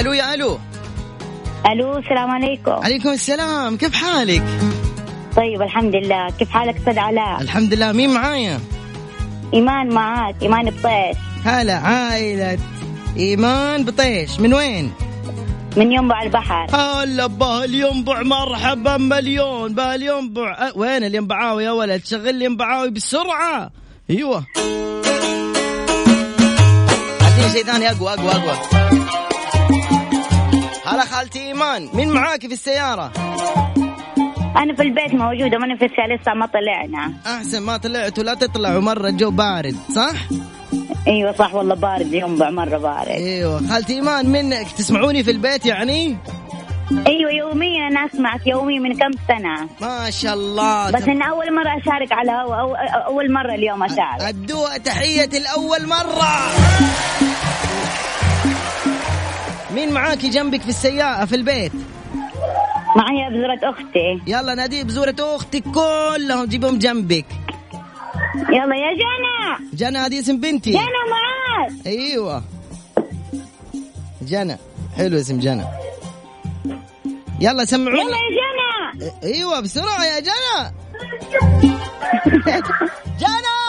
ألو 0.00 0.12
يا 0.12 0.34
ألو. 0.34 0.58
ألو 1.66 1.98
السلام 1.98 2.30
عليكم. 2.30 2.70
عليكم 2.70 3.08
السلام 3.08 3.76
كيف 3.76 3.94
حالك؟ 3.94 4.42
طيب 5.36 5.62
الحمد 5.62 5.94
لله. 5.94 6.30
كيف 6.38 6.50
حالك 6.50 6.76
أستاذ 6.76 6.98
علاء؟ 6.98 7.40
الحمد 7.40 7.74
لله 7.74 7.92
مين 7.92 8.10
معايا؟ 8.10 8.60
إيمان 9.54 9.88
معاك 9.94 10.34
إيمان 10.42 10.70
بطيش. 10.70 11.16
هلا 11.44 11.74
عائلة. 11.74 12.58
إيمان 13.16 13.84
بطيش 13.84 14.40
من 14.40 14.54
وين؟ 14.54 14.92
من 15.76 15.92
ينبع 15.92 16.22
البحر. 16.22 16.66
هلا 16.76 17.26
بهالينبع 17.26 18.22
مرحبا 18.22 18.96
مليون. 18.96 19.74
بهالينبع 19.74 20.52
أه 20.58 20.72
وين 20.76 21.04
الينبعاوي 21.04 21.64
يا 21.64 21.70
ولد؟ 21.70 22.04
شغل 22.04 22.34
لي 22.34 22.44
ينبعاوي 22.44 22.90
بسرعة. 22.90 23.70
أيوه. 24.10 24.44
اعطيني 27.22 27.50
شيء 27.52 27.64
ثاني 27.64 27.90
أقوى 27.90 28.14
أقوى 28.14 28.30
أقوى. 28.30 28.99
هلا 30.90 31.04
خالتي 31.04 31.38
إيمان. 31.38 31.88
مين 31.94 32.10
معاكي 32.10 32.48
في 32.48 32.54
السيارة؟ 32.54 33.12
أنا 34.56 34.74
في 34.74 34.82
البيت 34.82 35.14
موجودة 35.14 35.58
ماني 35.58 35.76
في 35.78 35.84
السيارة 35.84 36.16
لسه 36.16 36.34
ما 36.34 36.46
طلعنا. 36.46 37.12
أحسن 37.26 37.62
ما 37.62 37.76
طلعتوا 37.76 38.24
لا 38.24 38.34
تطلعوا 38.34 38.80
مرة 38.80 39.08
الجو 39.08 39.30
بارد 39.30 39.76
صح؟ 39.94 40.12
أيوه 41.08 41.32
صح 41.32 41.54
والله 41.54 41.74
بارد 41.74 42.06
اليوم 42.06 42.38
مرة 42.38 42.78
بارد. 42.78 43.08
أيوه. 43.08 43.68
خالتي 43.68 43.92
إيمان 43.92 44.26
منك 44.26 44.72
تسمعوني 44.72 45.24
في 45.24 45.30
البيت 45.30 45.66
يعني؟ 45.66 46.16
أيوه 47.06 47.32
يوميا 47.32 47.88
أنا 47.88 48.06
أسمعك 48.06 48.46
يوميا 48.46 48.80
من 48.80 48.96
كم 48.96 49.10
سنة؟ 49.28 49.68
ما 49.80 50.10
شاء 50.10 50.34
الله. 50.34 50.90
بس 50.90 51.02
ان 51.02 51.22
أول 51.22 51.54
مرة 51.54 51.80
أشارك 51.82 52.12
على 52.12 52.30
هوا 52.30 52.56
أو 52.56 52.74
أول 52.74 53.32
مرة 53.32 53.54
اليوم 53.54 53.82
أشارك. 53.82 54.20
أدوها 54.20 54.78
تحية 54.78 55.30
الأول 55.38 55.88
مرة. 55.88 56.30
مين 59.74 59.92
معاكي 59.92 60.28
جنبك 60.28 60.60
في 60.62 60.68
السيارة 60.68 61.24
في 61.24 61.36
البيت؟ 61.36 61.72
معي 62.96 63.30
بزورة 63.30 63.70
أختي. 63.70 64.20
يلا 64.26 64.54
نادي 64.54 64.84
بزورة 64.84 65.14
أختك 65.18 65.62
كلهم 65.62 66.46
جيبهم 66.46 66.78
جنبك. 66.78 67.26
يلا 68.50 68.76
يا 68.76 68.92
جنى. 68.94 69.68
جنى 69.72 69.98
هذه 69.98 70.20
اسم 70.20 70.40
بنتي. 70.40 70.70
جنى 70.70 70.80
معاك. 70.80 71.72
أيوه. 71.86 72.42
جنى 74.22 74.56
حلو 74.96 75.20
اسم 75.20 75.38
جنى. 75.38 75.64
يلا 77.40 77.64
سمعوني. 77.64 78.00
يلا 78.00 78.16
يا 78.16 78.30
جنى. 78.40 79.12
أيوه 79.24 79.60
بسرعة 79.60 80.04
يا 80.04 80.20
جنى. 80.20 80.72
جنى 83.20 83.60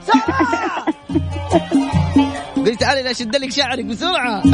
بسرعة. 0.00 0.86
قلت 2.66 2.80
تعالي 2.80 3.02
لا 3.02 3.10
أشد 3.10 3.36
لك 3.36 3.52
شعرك 3.52 3.84
بسرعة. 3.84 4.42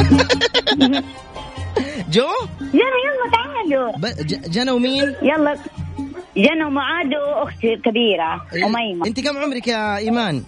جو؟ 2.15 2.27
جنى 2.61 2.99
يلا 3.05 3.27
تعالوا. 3.33 3.91
جنى 4.47 4.71
ومين؟ 4.71 5.15
يلا. 5.21 5.57
جنى 6.37 6.63
ومعاد 6.65 7.13
وأختي 7.15 7.73
الكبيرة 7.73 8.45
أميمة. 8.65 9.07
أنت 9.07 9.19
كم 9.19 9.37
عمرك 9.37 9.67
يا 9.67 9.97
إيمان؟ 9.97 10.43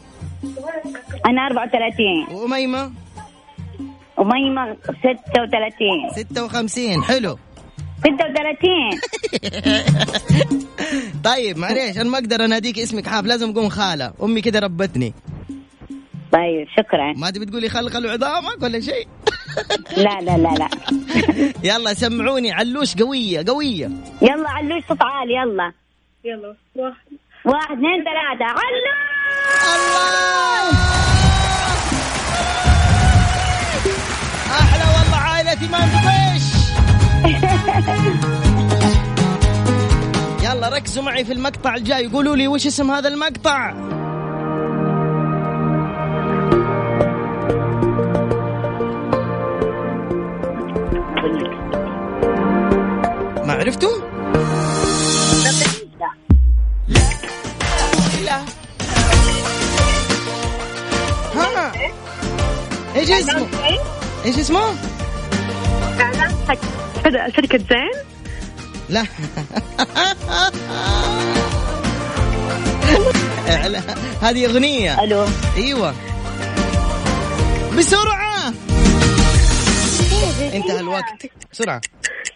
أنا 1.26 1.46
34 1.48 2.28
وأميمة؟ 2.32 2.92
أميمة 4.20 4.78
36 5.34 6.10
56 6.16 7.04
حلو. 7.04 7.38
36 8.00 9.00
طيب 11.24 11.58
معليش 11.58 11.98
أنا 11.98 12.10
ما 12.10 12.18
أقدر 12.18 12.46
أناديك 12.46 12.80
اسمك 12.80 13.08
حاف 13.08 13.26
لازم 13.26 13.50
أقول 13.50 13.72
خالة. 13.72 14.14
أمي 14.24 14.42
كده 14.42 14.60
ربتني. 14.60 15.14
طيب 16.36 16.68
شكرا. 16.78 17.14
ما 17.18 17.30
تبي 17.30 17.46
تقولي 17.46 17.70
خل 17.70 17.90
خلوا 17.90 18.12
عظامك 18.12 18.64
ولا 18.64 18.80
شيء؟ 18.80 19.08
لا 20.06 20.22
لا 20.22 20.38
لا 20.38 20.50
لا. 20.60 20.70
يلا 21.74 21.94
سمعوني. 21.94 22.52
علوش 22.52 22.96
قوية 22.96 23.44
قوية. 23.48 23.90
يلا 24.22 24.50
علوش 24.50 24.84
صوت 24.90 25.02
عالي 25.02 25.34
يلا. 25.34 25.72
يلا 26.26 26.56
واحد. 26.76 26.96
واحد 27.46 27.72
اثنين 27.72 28.04
ثلاثة. 28.04 28.46
علوش! 28.46 28.96
أحلى 34.52 34.84
والله 34.98 35.18
عائله 35.18 35.62
ايمان 35.62 35.90
قبيش 35.96 36.46
يلا 40.46 40.70
ركزوا 40.70 41.04
معي 41.04 41.26
في 41.26 41.34
المقطع 41.34 41.76
الجاي. 41.76 42.08
قولوا 42.08 42.36
لي 42.36 42.48
وش 42.48 42.66
اسم 42.66 42.92
هذا 42.92 43.08
المقطع؟ 43.10 43.74
عرفتوا؟ 53.66 53.98
لا 58.24 58.42
ها. 61.36 61.72
إيش 62.96 63.12
اسمه؟ 63.12 63.48
إيش 64.26 64.38
اسمه؟ 64.38 64.76
شركة 67.36 67.58
زين 67.58 67.92
لا. 68.90 69.06
هذه 74.22 74.46
أغنية. 74.46 75.04
ألو. 75.04 75.26
أيوه. 75.58 75.96
بسرعة. 77.78 78.54
انتهى 80.54 80.80
الوقت. 80.80 81.26
بسرعة. 81.52 81.82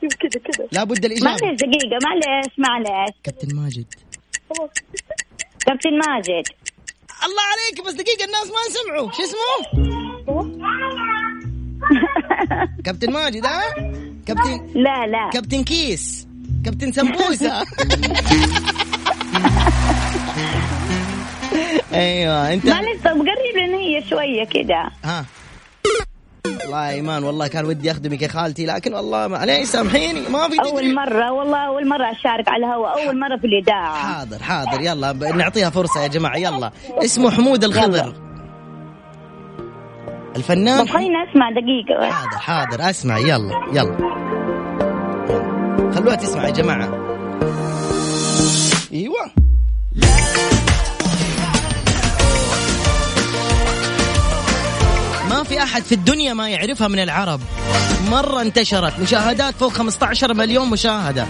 كذا 0.07 0.41
كذا 0.43 0.67
لابد 0.71 1.05
الإجابة. 1.05 1.25
معلش 1.29 1.41
دقيقة 1.61 1.97
معلش 2.03 2.51
معلش. 2.57 3.13
كابتن 3.23 3.55
ماجد. 3.55 3.85
كابتن 5.65 5.89
ماجد. 5.97 6.43
الله 7.25 7.41
عليك 7.51 7.85
بس 7.87 7.93
دقيقة 7.93 8.25
الناس 8.25 8.47
ما 8.47 8.73
سمعوا. 8.73 9.11
شو 9.11 9.23
اسمه؟ 9.23 9.49
كابتن 12.85 13.11
ماجد 13.13 13.45
ها؟ 13.45 13.61
كابتن 14.27 14.71
لا 14.75 15.07
لا. 15.07 15.29
كابتن 15.33 15.63
كيس. 15.63 16.27
كابتن 16.65 16.91
سمبوسة. 16.91 17.63
أيوه 21.93 22.53
انت 22.53 22.65
معلش 22.65 22.99
طب 23.03 23.09
قرب 23.09 23.55
لنا 23.57 23.77
هي 23.77 24.03
شوية 24.09 24.43
كده. 24.45 24.89
ها. 25.03 25.25
والله 26.47 26.87
يا 26.87 26.91
إيمان 26.93 27.23
والله 27.23 27.47
كان 27.47 27.65
ودي 27.65 27.91
أخدمك 27.91 28.21
يا 28.21 28.27
خالتي 28.27 28.65
لكن 28.65 28.93
والله 28.93 29.27
معليش 29.27 29.67
سامحيني 29.67 30.19
ما 30.29 30.49
في 30.49 30.61
أول 30.71 30.95
مرة 30.95 31.31
والله 31.31 31.57
أول 31.67 31.87
مرة 31.87 32.11
أشارك 32.11 32.49
على 32.49 32.65
الهواء 32.65 33.07
أول 33.07 33.19
مرة 33.19 33.37
في 33.37 33.47
الإذاعة. 33.47 33.93
حاضر 33.95 34.43
حاضر 34.43 34.81
يلا 34.81 35.11
ب- 35.11 35.23
نعطيها 35.23 35.69
فرصة 35.69 36.01
يا 36.03 36.07
جماعة 36.07 36.37
يلا. 36.37 36.71
اسمه 36.97 37.31
حمود 37.31 37.63
الخضر. 37.63 38.13
الفنان 40.35 40.79
طب 40.85 40.89
خلينا 40.89 41.19
أسمع 41.31 41.49
دقيقة. 41.49 42.11
حاضر 42.11 42.37
حاضر 42.37 42.89
أسمع 42.89 43.17
يلا 43.17 43.61
يلا. 43.73 43.97
خلوها 45.95 46.15
تسمع 46.15 46.45
يا 46.45 46.49
جماعة. 46.51 46.89
إيوه. 48.93 49.25
ما 55.39 55.45
في 55.45 55.63
أحد 55.63 55.83
في 55.83 55.91
الدنيا 55.91 56.33
ما 56.33 56.49
يعرفها 56.49 56.87
من 56.87 56.99
العرب. 56.99 57.41
مرة 58.11 58.41
انتشرت 58.41 58.99
مشاهدات 58.99 59.53
فوق 59.59 59.73
15 59.73 60.33
مليون 60.33 60.69
مشاهدة. 60.69 61.27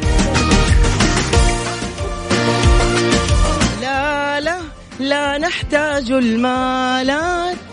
لا 3.81 4.39
لا 4.39 4.57
لا 4.99 5.37
نحتاج 5.37 6.11
المال 6.11 7.15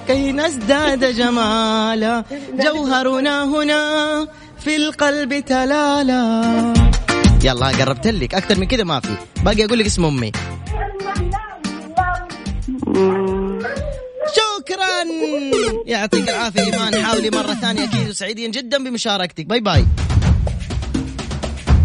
كي 0.06 0.32
نزداد 0.32 1.04
جمالا. 1.04 2.24
جوهرنا 2.52 3.44
هنا 3.44 4.26
في 4.58 4.76
القلب 4.76 5.44
تلالا. 5.44 6.74
يلا 7.44 7.66
قربت 7.66 8.06
لك 8.06 8.34
أكثر 8.34 8.58
من 8.58 8.66
كذا 8.66 8.84
ما 8.84 9.00
في. 9.00 9.16
باقي 9.42 9.64
أقول 9.64 9.78
لك 9.78 9.86
اسم 9.86 10.04
أمي. 10.04 10.32
يعطيك 15.86 16.28
العافية 16.28 16.62
إيمان. 16.62 17.04
حاولي 17.04 17.30
مرة 17.30 17.54
ثانية. 17.54 17.84
أكيد 17.84 18.08
وسعيدين 18.08 18.50
جدا 18.50 18.84
بمشاركتك. 18.84 19.46
bye 19.46 19.60
bye. 19.60 19.86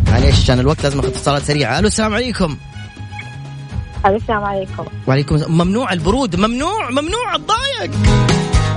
معليش 0.08 0.36
عشان 0.36 0.60
الوقت 0.60 0.84
لازم 0.84 1.00
أخذ 1.00 1.08
اتصالات 1.08 1.44
سريعة. 1.44 1.80
ألو 1.80 1.88
السلام 1.88 2.14
عليكم. 2.14 2.58
السلام 4.06 4.44
عليكم. 4.44 4.86
وعليكم 5.08 5.36
ممنوع 5.48 5.94
البرود. 5.94 6.36
ممنوع 6.36 6.90
ممنوع 6.90 7.36
اتضايق 7.36 7.92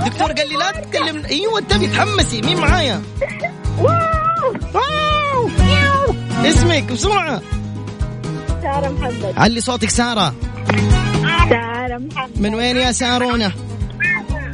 دكتور 0.05 0.31
قال 0.31 0.49
لي 0.49 0.55
لا 0.55 0.71
تتكلم. 0.71 1.25
أيوه 1.25 1.59
انتبهي 1.59 1.87
تحمسي 1.87 2.41
مين 2.41 2.57
معايا؟ 2.57 3.01
wow! 3.79 5.49
اسمك 6.45 6.83
بسرعة. 6.83 7.41
سارة 8.61 8.89
محمد. 8.89 9.33
علي 9.37 9.61
صوتك 9.61 9.89
سارة. 9.89 10.35
سارة 11.49 11.97
محمد. 11.97 12.41
من 12.41 12.55
وين 12.55 12.77
يا 12.77 12.91
سارونة؟ 12.91 13.51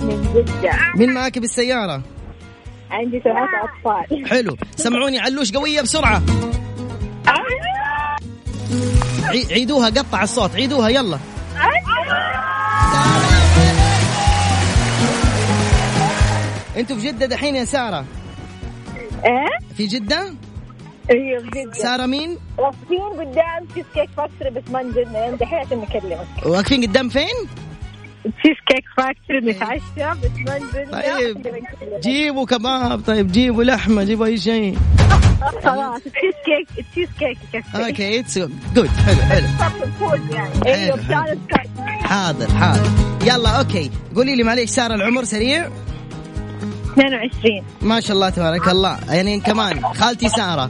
من 0.01 0.33
جدة 0.35 0.71
مين 0.95 1.13
معاك 1.13 1.39
بالسيارة؟ 1.39 2.01
عندي 2.91 3.19
ثلاثة 3.19 3.47
أطفال. 3.63 4.27
حلو. 4.29 4.57
سمعوني 4.75 5.19
علوش 5.19 5.51
قوية 5.51 5.81
بسرعة. 5.81 6.21
عي- 9.23 9.47
عيدوها 9.51 9.89
قطع 9.89 10.23
الصوت. 10.23 10.55
عيدوها 10.55 10.89
يلا. 10.89 11.19
أنتوا 16.77 16.95
في 16.97 17.07
جدة 17.07 17.25
دحين 17.25 17.55
يا 17.55 17.65
سارة؟ 17.65 18.05
إيه؟ 19.25 19.75
في 19.77 19.85
جدة؟ 19.87 20.33
أيوه 21.11 21.43
بجد 21.43 21.73
سارة 21.73 22.05
مين؟ 22.05 22.37
واقفين 22.57 22.99
قدام 23.19 23.65
Cheesecake 23.71 24.09
Factory 24.17 24.49
بس 24.49 24.71
ما 24.71 24.83
نزلنا. 24.83 25.31
دحين 25.35 25.59
عشان 25.59 25.77
نكلمك. 25.77 26.27
واقفين 26.45 26.81
قدام 26.87 27.09
فين؟ 27.09 27.35
Cheesecake 28.23 28.83
Factory 28.97 29.39
نتعشى 29.39 30.19
بس 30.45 30.91
طيب. 30.91 31.47
جيبوا 32.03 32.45
كباب 32.45 33.01
طيب 33.07 33.31
جيبوا 33.31 33.63
لحمة 33.63 34.03
جيبوا 34.03 34.25
أي 34.25 34.37
شيء. 34.37 34.77
خلاص 35.63 36.01
cheesecake 36.01 36.85
cheesecake 36.91 37.37
okay 37.75 38.19
it's 38.19 38.37
good 38.75 38.87
حلو. 38.87 39.21
حلو 39.21 39.47
يعني 40.65 40.91
سكاي 40.95 41.67
حاضر 41.87 42.47
حاضر. 42.51 42.89
يلا 43.25 43.49
okay 43.49 43.91
قولي 44.15 44.35
لي 44.35 44.43
معليش 44.43 44.69
سارة 44.69 44.95
العمر 44.95 45.23
سريع؟ 45.23 45.69
22 46.93 47.63
ما 47.81 47.99
شاء 47.99 48.15
الله 48.15 48.29
تبارك 48.29 48.67
الله. 48.67 48.99
يعني 49.09 49.39
كمان 49.39 49.83
خالتي 49.83 50.29
سارة. 50.29 50.69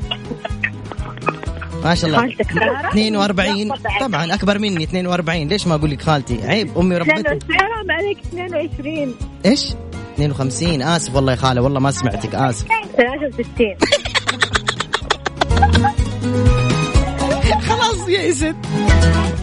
ما 1.86 1.96
شاء 1.96 2.10
الله. 2.10 2.20
خالتك 2.22 2.52
سارة؟ 2.52 2.88
42 2.88 3.67
لا، 3.67 3.76
طبعاً. 4.08 4.34
أكبر 4.34 4.60
مني 4.60 4.84
42 4.84 5.48
ليش 5.48 5.67
ما 5.67 5.76
أقول 5.76 5.91
لك 5.91 6.02
خالتي؟ 6.02 6.39
عيب 6.48 6.78
أمي 6.78 6.98
ربتني 6.98 7.24
حرام 7.52 7.91
عليك 7.91 8.17
22 8.34 9.15
إيش؟ 9.46 9.74
52 10.15 10.82
آسف 10.82 11.15
والله 11.15 11.32
يا 11.32 11.38
خالة 11.38 11.62
والله 11.62 11.80
ما 11.80 11.91
سمعتك. 11.91 12.36
آسف. 12.36 12.65
63 12.98 13.76
خلاص 17.70 18.10
يئست 18.10 18.56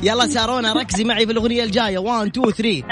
يلا 0.02 0.26
سارونا 0.26 0.72
ركزي 0.72 1.04
معي 1.04 1.26
في 1.26 1.32
الأغنية 1.32 1.64
الجاية. 1.64 1.98
1 1.98 2.26
2 2.26 2.50
3 2.52 2.82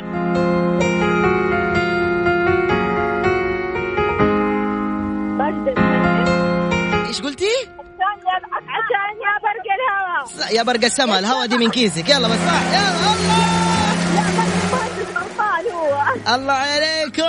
برد 5.38 5.74
إيش 7.08 7.20
قلتي؟ 7.22 7.44
عشان 10.26 10.56
يا 10.56 10.62
برق 10.62 10.84
السما 10.84 11.18
الهوا 11.18 11.46
دي 11.46 11.56
من 11.56 11.70
كيسك. 11.70 12.08
يلا 12.08 12.28
بس. 12.28 12.38
صح 12.38 12.62
يلا 12.72 13.06
هو 15.72 16.34
الله 16.34 16.52
عليكم. 16.52 17.22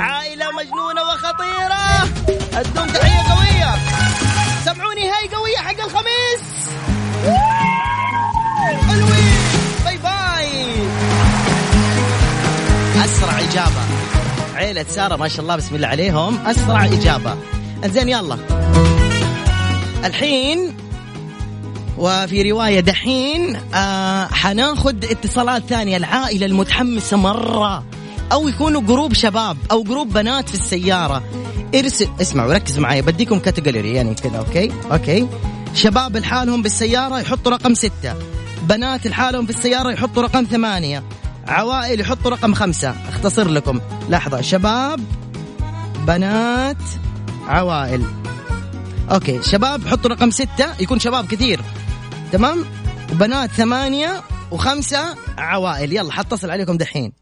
عائلة 0.00 0.46
مجنونة 0.52 1.02
وخطيرة. 1.02 2.08
ادوم 2.54 2.86
تحية 2.86 3.32
قوية. 3.32 3.74
سمعوني 4.64 5.10
هاي 5.10 5.28
قوية 5.34 5.56
حق 5.56 5.84
الخميس. 5.84 6.42
حلوين. 8.88 9.34
باي 9.84 9.98
باي. 9.98 10.74
أسرع 13.04 13.38
إجابة. 13.38 13.82
عيلة 14.54 14.84
سارة 14.88 15.16
ما 15.16 15.28
شاء 15.28 15.40
الله 15.40 15.56
بسم 15.56 15.74
الله 15.74 15.88
عليهم. 15.88 16.46
أسرع 16.46 16.84
إجابة. 16.84 17.36
زين 17.84 18.08
يلا. 18.08 18.38
الحين 20.04 20.76
وفي 22.02 22.50
رواية 22.50 22.80
دحين 22.80 23.56
آه 23.74 24.26
حناخد 24.26 25.04
اتصالات 25.04 25.62
ثانية. 25.68 25.96
العائلة 25.96 26.46
المتحمسة 26.46 27.16
مرة. 27.16 27.84
أو 28.32 28.48
يكونوا 28.48 28.80
group 28.80 29.12
شباب 29.12 29.56
أو 29.70 29.82
group 29.82 30.12
بنات 30.12 30.48
في 30.48 30.54
السيارة. 30.54 31.22
ارسل 31.74 32.08
اسمعوا 32.20 32.54
ركزوا 32.54 32.82
معي. 32.82 33.02
بديكم 33.02 33.38
category 33.38 33.94
يعني 33.94 34.14
كذا 34.14 34.38
okay؟ 34.38 34.72
okay. 34.92 35.28
شباب 35.74 36.16
لحالهم 36.16 36.62
بالسيارة 36.62 37.20
يحطوا 37.20 37.52
رقم 37.52 37.74
ستة. 37.74 38.14
بنات 38.62 39.06
لحالهم 39.06 39.46
في 39.46 39.50
السيارة 39.50 39.90
يحطوا 39.90 40.22
رقم 40.22 40.44
ثمانية. 40.44 41.02
عوائل 41.48 42.00
يحطوا 42.00 42.30
رقم 42.30 42.54
خمسة. 42.54 42.94
اختصر 43.08 43.48
لكم. 43.48 43.80
لحظة. 44.08 44.40
شباب 44.40 45.00
بنات 46.06 46.82
عوائل. 47.46 48.04
أوكي. 49.10 49.42
شباب 49.42 49.88
حطوا 49.88 50.10
رقم 50.10 50.30
ستة. 50.30 50.66
يكون 50.80 50.98
شباب 50.98 51.26
كثير. 51.26 51.60
تمام؟ 52.32 52.64
وبنات 53.12 53.50
ثمانية 53.50 54.22
وخمسة 54.50 55.16
عوائل. 55.38 55.92
يلا 55.92 56.12
حتصل 56.12 56.50
عليكم 56.50 56.76
دحين. 56.76 57.12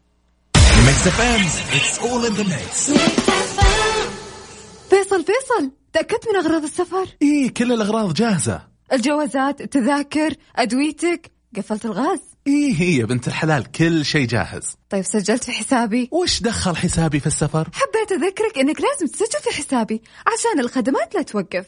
فيصل 4.89 5.25
فيصل 5.25 5.71
تأكدت 5.93 6.27
من 6.29 6.35
أغراض 6.35 6.63
السفر؟ 6.63 7.05
إيه 7.21 7.53
كل 7.53 7.71
الأغراض 7.71 8.13
جاهزة. 8.13 8.61
الجوازات 8.93 9.61
التذاكر 9.61 10.33
أدويتك 10.55 11.31
قفلت 11.57 11.85
الغاز. 11.85 12.19
إيه 12.47 12.75
هي 12.75 12.97
يا 12.97 13.05
بنت 13.05 13.27
الحلال؟ 13.27 13.71
كل 13.71 14.05
شيء 14.05 14.27
جاهز. 14.27 14.63
طيب 14.89 15.03
سجلت 15.03 15.43
في 15.43 15.51
حسابي. 15.51 16.09
وش 16.11 16.41
دخل 16.41 16.75
حسابي 16.75 17.19
في 17.19 17.27
السفر؟ 17.27 17.69
حبيت 17.73 18.11
أذكرك 18.11 18.57
إنك 18.57 18.81
لازم 18.81 19.13
تسجل 19.13 19.41
في 19.43 19.57
حسابي 19.57 20.01
عشان 20.27 20.59
الخدمات 20.59 21.15
لا 21.15 21.21
توقف. 21.21 21.65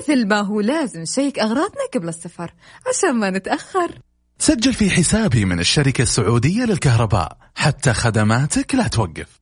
مثل 0.00 0.28
ما 0.28 0.40
هو 0.40 0.60
لازم 0.60 1.00
نشيك 1.00 1.38
أغراضنا 1.38 1.86
قبل 1.94 2.08
السفر 2.08 2.54
عشان 2.88 3.14
ما 3.14 3.30
نتأخر. 3.30 3.98
سجل 4.38 4.74
في 4.74 4.90
حسابي 4.90 5.44
من 5.44 5.60
الشركة 5.60 6.02
السعودية 6.02 6.64
للكهرباء. 6.64 7.36
حتى 7.54 7.92
خدماتك 7.92 8.74
لا 8.74 8.88
توقف. 8.88 9.40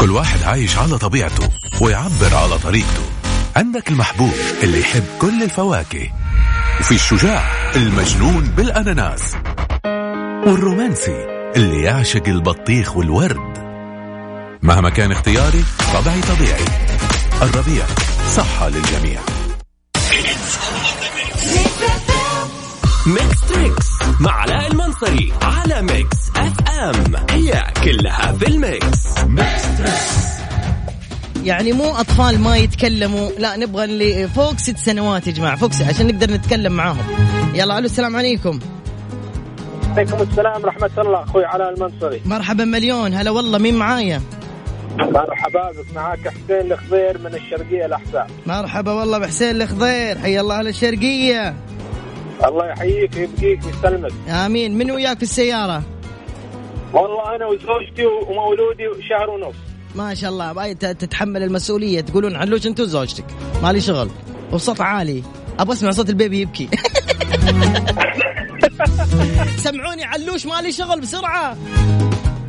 كل 0.00 0.10
واحد 0.10 0.42
عايش 0.42 0.78
على 0.78 0.98
طبيعته 0.98 1.50
ويعبر 1.80 2.34
على 2.34 2.58
طريقته. 2.58 3.02
عندك 3.56 3.88
المحبوب 3.88 4.34
اللي 4.62 4.80
يحب 4.80 5.04
كل 5.20 5.42
الفواكه. 5.42 6.12
وفي 6.80 6.94
الشجاع 6.94 7.42
المجنون 7.76 8.44
بالأناناس. 8.56 9.36
والرومانسي 10.46 11.26
اللي 11.56 11.82
يعشق 11.82 12.28
البطيخ 12.28 12.96
والورد. 12.96 13.58
مهما 14.62 14.90
كان 14.90 15.12
اختياري 15.12 15.64
طبعي 15.94 16.20
طبيعي. 16.20 16.64
الربيع 17.42 17.84
صحة 18.36 18.68
للجميع. 18.68 19.20
Mix 23.06 23.40
Trix 23.48 23.86
مع 24.20 24.32
علاء 24.32 24.70
المنصري 24.72 25.32
على 25.42 25.82
Mix 25.82 26.30
FM. 26.36 27.26
هي 27.30 27.64
كلها 27.84 28.32
في 28.32 28.46
ال 28.46 28.60
mix. 28.60 29.18
Mix 29.26 29.62
Trix. 29.78 30.39
يعني 31.44 31.72
مو 31.72 31.84
أطفال 31.84 32.40
ما 32.40 32.56
يتكلموا 32.56 33.30
لا 33.38 33.56
نبغى 33.56 33.84
اللي 33.84 34.28
فوق 34.28 34.56
ست 34.56 34.78
سنوات 34.78 35.26
يا 35.26 35.32
جماعة 35.32 35.56
فوق 35.56 35.70
عشان 35.88 36.06
نقدر 36.06 36.30
نتكلم 36.30 36.72
معاهم. 36.72 37.04
يلا 37.54 37.78
ألو 37.78 37.86
السلام 37.86 38.16
عليكم. 38.16 38.58
عليكم 39.96 40.22
السلام 40.22 40.62
ورحمة 40.62 40.90
الله 40.98 41.22
أخوي 41.22 41.44
علاء 41.44 41.74
المنصري 41.74 42.20
مرحبا 42.24 42.64
مليون 42.64 43.14
هلا 43.14 43.30
والله 43.30 43.58
مين 43.58 43.74
معايا؟ 43.74 44.22
مرحبا 44.98 45.70
بك 45.70 45.94
معاك 45.94 46.28
حسين 46.28 46.72
الخضير 46.72 47.18
من 47.18 47.34
الشرقية 47.34 47.86
الأحساء. 47.86 48.26
مرحبا 48.46 48.92
والله 48.92 49.18
بحسين 49.18 49.62
الخضير 49.62 50.18
حي 50.18 50.40
الله 50.40 50.54
على 50.54 50.70
الشرقية. 50.70 51.54
الله 52.44 52.66
يحييك 52.66 53.16
ويبقيك 53.16 53.60
ويسلمك. 53.66 54.12
آمين 54.28 54.78
من 54.78 54.90
وياك 54.90 55.16
في 55.16 55.22
السيارة؟ 55.22 55.82
والله 56.92 57.36
أنا 57.36 57.46
وزوجتي 57.46 58.06
ومولودي 58.06 58.84
شهر 59.08 59.30
ونص. 59.30 59.69
ما 59.94 60.14
شاء 60.14 60.30
الله 60.30 60.52
باي 60.52 60.74
تتحمل 60.74 61.42
المسؤولية. 61.42 62.00
تقولون 62.00 62.36
علوش 62.36 62.66
انت 62.66 62.80
وزوجتك 62.80 63.24
مالي 63.62 63.80
شغل. 63.80 64.10
وصوت 64.52 64.80
عالي. 64.80 65.22
أبغى 65.58 65.72
أسمع 65.72 65.90
صوت 65.90 66.08
البيبي 66.08 66.40
يبكي. 66.40 66.68
سمعوني 69.64 70.04
علوش 70.04 70.46
مالي 70.46 70.72
شغل 70.72 71.00
بسرعة. 71.00 71.56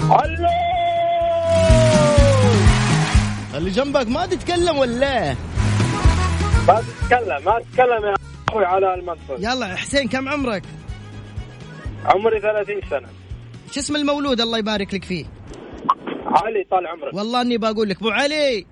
علو 0.10 0.48
اللي 3.56 3.70
جنبك 3.70 4.08
ما 4.08 4.26
تتكلم 4.26 4.78
ولا؟ 4.78 5.36
ما 6.68 6.82
تتكلم 6.82 7.46
ما 7.46 7.60
تتكلم 7.60 8.06
يا 8.06 8.16
أخوي 8.50 8.66
علاء 8.66 9.00
المنصري 9.00 9.38
يلا 9.40 9.76
حسين 9.76 10.08
كم 10.08 10.30
عمرك؟ 10.30 10.64
عمري 12.06 12.40
30 12.42 12.76
سنة. 12.90 13.08
شو 13.72 13.80
اسم 13.80 13.96
المولود 13.96 14.42
الله 14.42 14.58
يبارك 14.58 14.94
لك 14.94 15.04
فيه؟ 15.04 15.26
علي 16.36 16.64
طال 16.72 16.88
عمرك. 16.88 17.14
والله 17.14 17.42
اني 17.42 17.58
بقول 17.58 17.90
لك 17.90 17.98
أبو 17.98 18.10
علي. 18.10 18.66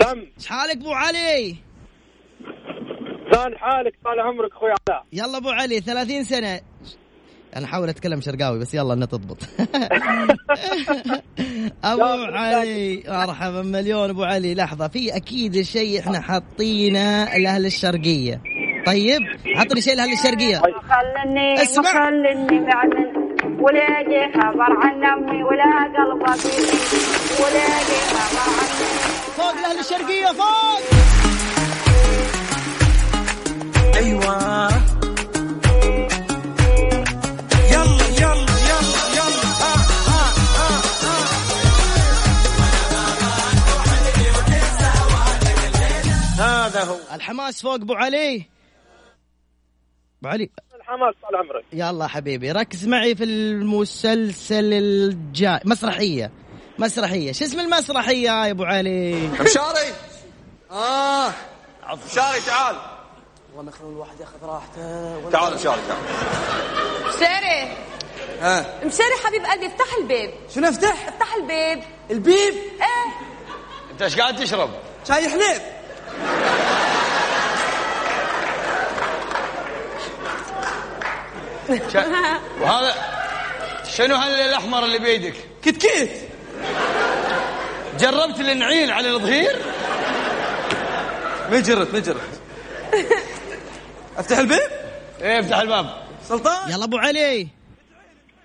سم. 0.00 0.26
إيش 0.38 0.46
حالك 0.46 0.76
أبو 0.76 0.92
علي؟ 0.92 1.56
زان 3.32 3.58
حالك 3.58 3.94
طال 4.04 4.20
عمرك 4.20 4.52
أخوي 4.52 4.70
علاء 4.70 5.04
يلا 5.12 5.36
أبو 5.36 5.50
علي 5.50 5.80
30 5.80 6.24
سنة. 6.24 6.60
أنا 7.56 7.64
احاول 7.64 7.88
أتكلم 7.88 8.20
شرقاوي 8.20 8.58
بس 8.58 8.74
يلا 8.74 8.94
انها 8.94 9.06
تضبط. 9.06 9.38
أبو 11.84 12.02
علي 12.32 13.02
مرحبا 13.08 13.62
مليون 13.62 14.10
أبو 14.10 14.24
علي. 14.24 14.54
لحظة 14.54 14.88
في 14.88 15.16
أكيد 15.16 15.60
شيء 15.62 16.00
إحنا 16.00 16.20
حاطينه 16.20 17.24
لأهل 17.36 17.66
الشرقية. 17.66 18.42
طيب 18.86 19.20
عطني 19.56 19.80
شيء 19.80 19.96
لأهل 19.96 20.12
الشرقية. 20.12 20.58
خلني 20.58 21.54
اسمع. 21.62 21.92
خلني 21.92 22.60
بعد 22.60 22.90
ولا 23.62 24.02
جي 24.02 24.32
خبر 24.32 24.72
عن 24.82 25.04
امي 25.04 25.42
ولا 25.44 25.84
قلبك 25.96 26.44
ولا 27.40 27.66
جي 27.88 28.00
خبر 28.12 28.40
عن 28.58 28.68
فوق 29.36 29.54
لأهل 29.60 29.78
الشرقية 29.78 30.26
فوق! 30.26 30.82
أيوه. 33.96 34.68
يلا 37.72 38.06
يلا 38.20 38.56
يلا 38.70 39.02
يلا. 39.16 39.48
آه 39.62 39.82
آه 40.08 40.32
آه 40.58 40.82
آه. 46.38 46.66
هذا 46.66 46.84
هو. 46.84 46.96
الحماس 47.14 47.62
فوق 47.62 47.74
أبو 47.74 47.94
علي. 47.94 48.34
أبو 50.20 50.28
علي. 50.28 50.50
الحماس 50.82 51.14
طال 51.22 51.36
عمرك. 51.36 51.64
يلا 51.72 52.06
حبيبي 52.06 52.52
ركز 52.52 52.86
معي 52.86 53.14
في 53.14 53.24
المسلسل 53.24 54.72
الجاي. 54.72 55.60
مسرحية. 55.64 56.30
مسرحية. 56.78 57.32
شو 57.32 57.44
اسم 57.44 57.60
المسرحية 57.60 58.44
يا 58.44 58.50
أبو 58.50 58.64
علي؟ 58.64 59.28
مشاري. 59.28 59.92
آه. 60.70 61.32
مشاري 62.06 62.40
تعال. 62.46 62.76
والله 63.56 63.72
خلوا 63.72 63.92
الواحد 63.92 64.20
ياخذ 64.20 64.46
راحته. 64.46 65.30
تعال 65.30 65.54
مشاري 65.54 65.80
تعال. 65.88 66.02
مشاري. 67.16 67.76
ها. 68.40 68.84
مشاري 68.84 69.14
حبيب 69.24 69.44
قلبي 69.44 69.66
افتح 69.66 69.94
الباب 70.00 70.30
شنو 70.54 70.68
افتح؟ 70.68 71.08
افتح 71.08 71.34
الباب 71.34 71.82
البيب؟ 72.10 72.54
إيه. 72.54 73.12
انت 73.92 74.02
إيش 74.02 74.18
قاعد 74.18 74.36
تشرب؟ 74.36 74.70
شاي 75.08 75.28
حليب. 75.28 75.62
وهذا 82.60 82.94
شنو 83.96 84.14
هال 84.14 84.30
الاحمر 84.30 84.84
اللي 84.84 84.98
بيدك؟ 84.98 85.34
كتكيت 85.62 86.10
جربت 88.00 88.40
النعيل 88.40 88.90
على 88.90 89.10
الظهير؟ 89.10 89.56
ما 91.50 91.60
جرت 91.60 91.94
ما 91.94 91.98
جرت 91.98 92.40
افتح 94.16 94.38
البيب؟ 94.38 94.70
إيه 95.22 95.40
افتح 95.40 95.58
الباب. 95.58 96.02
سلطان. 96.28 96.70
يلا 96.70 96.84
أبو 96.84 96.98
علي. 96.98 97.48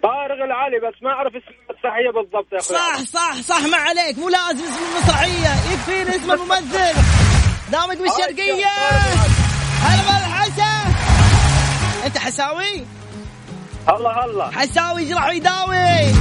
طارق 0.03 0.43
العالي 0.43 0.79
بس 0.79 1.03
ما 1.03 1.09
أعرف 1.09 1.35
اسم 1.35 1.55
المسرحيه 1.69 2.09
بالضبط 2.15 2.53
يا 2.53 2.57
أخوي. 2.59 2.77
صح 2.77 3.01
صح 3.01 3.41
صح 3.41 3.65
ما 3.65 3.77
عليك. 3.77 4.17
مو 4.17 4.29
لازم 4.29 4.63
اسم 4.63 4.83
المسرحيه 4.95 5.73
يكفينا 5.73 6.15
اسم 6.15 6.31
الممثل. 6.31 7.01
دامك 7.71 7.97
بالشرقية. 7.97 8.65
هلا 9.81 10.01
بالحسن 10.01 10.91
أنت 12.05 12.17
حساوي؟ 12.17 12.85
الله 13.89 14.25
الله. 14.25 14.51
حساوي 14.51 15.01
إيش 15.01 15.11
راح 15.11 15.29
يداوي. 15.29 16.11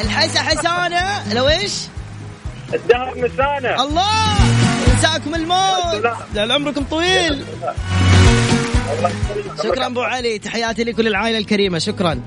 الحسا 0.00 0.40
حسانة. 0.40 1.34
لو 1.34 1.48
إيش؟ 1.48 1.72
الدهر 2.74 3.14
مسانة. 3.16 3.84
الله. 3.84 4.34
ينساكم 4.90 5.34
الموت. 5.34 6.12
لعل 6.34 6.52
عمركم 6.52 6.84
طويل. 6.84 7.44
شكرا 9.62 9.86
أبو 9.86 10.00
علي. 10.02 10.38
تحياتي 10.38 10.84
لكل 10.84 11.06
العائلة 11.06 11.38
الكريمة. 11.38 11.78
شكرا. 11.78 12.20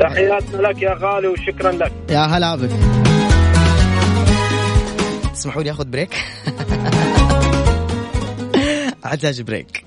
تحياتنا 0.00 0.56
لك 0.56 0.82
يا 0.82 0.98
غالي 1.00 1.28
وشكرا 1.28 1.72
لك. 1.72 1.92
يا 2.10 2.20
هلا 2.20 2.56
بك. 2.56 2.70
تسمحوا 5.34 5.62
لي 5.62 5.70
أخذ 5.70 5.84
break؟ 5.84 6.14
احتاج 9.06 9.40
break. 9.40 9.81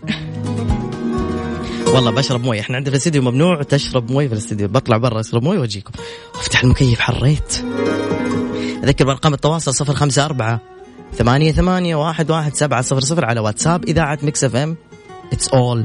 والله 1.88 2.12
بشرب 2.12 2.44
مويه. 2.44 2.60
إحنا 2.60 2.76
عندنا 2.76 2.92
في 2.92 2.96
الاستديو 2.96 3.22
ممنوع 3.22 3.64
تشرب 3.64 4.12
مويه 4.12 4.28
في 4.28 4.34
الاستديو. 4.34 4.68
بطلع 4.68 4.98
برا 4.98 5.20
اشرب 5.20 5.44
مويه 5.44 5.60
وأجيكم. 5.60 5.92
وافتح 6.36 6.64
المكيف 6.64 7.00
حريت 7.00 7.64
أذكر 8.84 9.06
بأرقام 9.06 9.34
التواصل 9.34 9.74
صفر 9.74 9.94
خمسة 9.94 10.26
أربعة 10.26 10.62
ثمانية 11.14 11.52
ثمانية 11.52 11.96
واحد 11.96 12.32
واحد 12.32 12.56
سبعة 12.56 12.82
صفر 12.82 13.00
صفر 13.00 13.26
على 13.26 13.40
واتساب. 13.40 13.86
إذاعة 13.86 14.20
Mix 14.24 14.44
FM 14.44 14.76
It's 15.34 15.48
all 15.48 15.80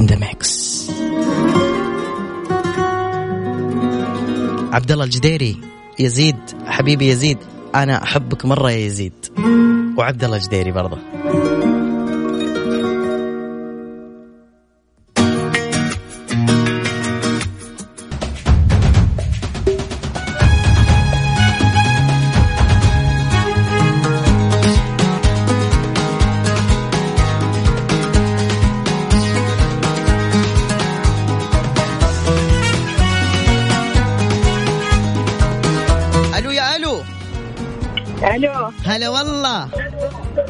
in 0.00 0.06
the 0.06 0.16
mix. 0.16 0.46
عبد 4.72 4.92
الله 4.92 5.04
الجديري 5.04 5.56
يزيد 5.98 6.36
حبيبي 6.66 7.08
يزيد 7.08 7.38
أنا 7.74 8.02
أحبك 8.02 8.44
مرة 8.44 8.70
يا 8.70 8.76
يزيد. 8.76 9.12
وعبد 9.98 10.24
الله 10.24 10.36
الجديري 10.36 10.72
برضه. 10.72 10.98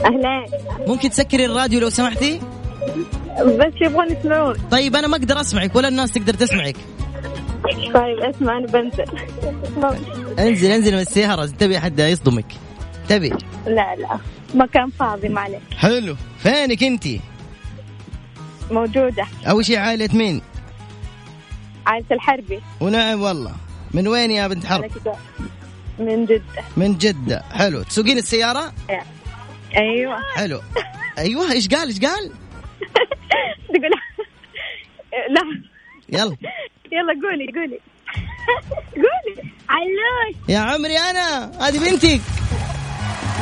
أهلا. 0.04 0.44
ممكن 0.86 1.10
تسكري 1.10 1.46
الراديو 1.46 1.80
لو 1.80 1.90
سمحتي؟ 1.90 2.40
بس 3.40 3.72
يبغون 3.80 4.12
يسمعون. 4.12 4.54
طيب 4.70 4.96
أنا 4.96 5.06
ما 5.06 5.16
أقدر 5.16 5.40
أسمعك 5.40 5.76
ولا 5.76 5.88
الناس 5.88 6.12
تقدر 6.12 6.34
تسمعك. 6.34 6.76
طيب 7.94 8.18
أسمع 8.18 8.58
أنا 8.58 8.66
بنزل. 8.66 9.04
أنزل 10.38 10.70
أنزل 10.70 10.92
من 10.92 10.98
السيارة 11.00 11.46
تبي 11.46 11.80
حد 11.80 11.98
يصدمك. 11.98 12.46
تبي؟ 13.08 13.28
لا 13.66 13.96
لا. 13.96 14.18
مكان 14.54 14.90
فاضي 14.90 15.28
معلش 15.28 15.62
حلو. 15.76 16.16
فينك 16.38 16.84
انتي 16.84 17.20
موجودة. 18.70 19.26
أول 19.48 19.64
شيء 19.64 19.78
عائلة 19.78 20.08
مين؟ 20.12 20.42
عائلة 21.86 22.06
الحربي. 22.12 22.60
ونعم 22.80 23.22
والله. 23.22 23.52
من 23.94 24.08
وين 24.08 24.30
يا 24.30 24.46
بنت 24.48 24.66
حرب. 24.66 24.90
من 25.98 26.24
جدة. 26.26 26.62
من 26.76 26.98
جدة. 26.98 27.42
حلو. 27.52 27.82
تسوقين 27.82 28.18
السيارة؟ 28.18 28.72
أيوه. 29.76 30.16
حلو. 30.36 30.60
أيوه 31.18 31.52
إيش 31.52 31.68
قال 31.68 31.88
إيش 31.88 32.00
قال؟ 32.00 32.30
تقول 33.74 33.90
لا. 35.30 35.40
يلا. 36.08 36.36
يلا 36.92 37.12
قولي 37.22 37.46
قولي. 37.54 37.78
قولي. 38.96 39.52
علوش. 39.68 40.36
يا 40.48 40.58
عمري 40.58 40.98
أنا. 40.98 41.52
هذه 41.68 41.78
بنتك. 41.90 42.20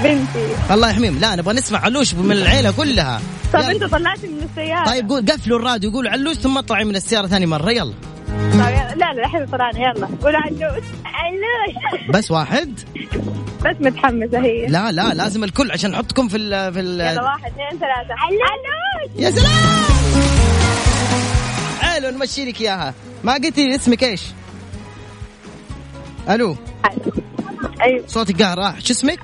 بنتي. 0.05 0.55
الله 0.75 0.91
يحميهم. 0.91 1.19
لا 1.19 1.37
نبغى 1.37 1.55
نسمع 1.55 1.79
علوش 1.79 2.15
من 2.15 2.33
العيلة 2.33 2.71
كلها. 2.73 3.21
طب 3.53 3.59
يلا. 3.59 3.71
انت 3.71 3.85
طلعتي 3.85 4.27
من 4.29 4.43
السيارة. 4.51 4.87
طيب 4.87 5.09
قول 5.09 5.27
قفلوا 5.27 5.59
الراديو 5.59 5.91
قولوا 5.91 6.11
علوش 6.11 6.37
ثم 6.37 6.59
اطلعي 6.59 6.85
من 6.85 6.97
السيارة 6.97 7.27
ثاني 7.27 7.47
مرة. 7.47 7.71
يلا. 7.71 7.95
طيب. 8.53 8.61
يلا. 8.61 8.80
لا 8.97 9.13
لا 9.13 9.25
الحين 9.25 9.47
طلعنا 9.47 9.79
يلا. 9.79 10.09
قولوا 10.23 10.41
علوش 10.41 10.85
علوش 11.05 11.77
بس 12.11 12.31
واحد؟ 12.31 12.81
بس 13.65 13.77
متحمسة 13.81 14.39
هي. 14.41 14.67
لا 14.67 14.93
لا 14.93 15.15
لازم 15.15 15.45
الكل 15.45 15.71
عشان 15.71 15.91
نحطكم 15.91 16.29
في 16.29 16.37
ال 16.37 16.73
في 16.73 16.79
يلا 16.79 17.13
ال 17.13 17.21
واحد 17.25 17.53
اثنين 17.53 17.69
ثلاثة. 17.81 18.15
علوش 18.19 19.11
يا 19.17 19.31
سلام! 19.31 19.81
حلو 21.81 22.11
نمشي 22.11 22.45
لك 22.45 22.61
إياها. 22.61 22.95
ما 23.25 23.35
قلتي 23.35 23.75
اسمك 23.75 24.05
إيش؟ 24.05 24.23
ألو. 26.31 26.57
أيوه 27.83 28.07
صوتك 28.07 28.43
قاعد 28.43 28.59
راح. 28.59 28.81
شو 28.81 28.93
اسمك؟ 28.93 29.21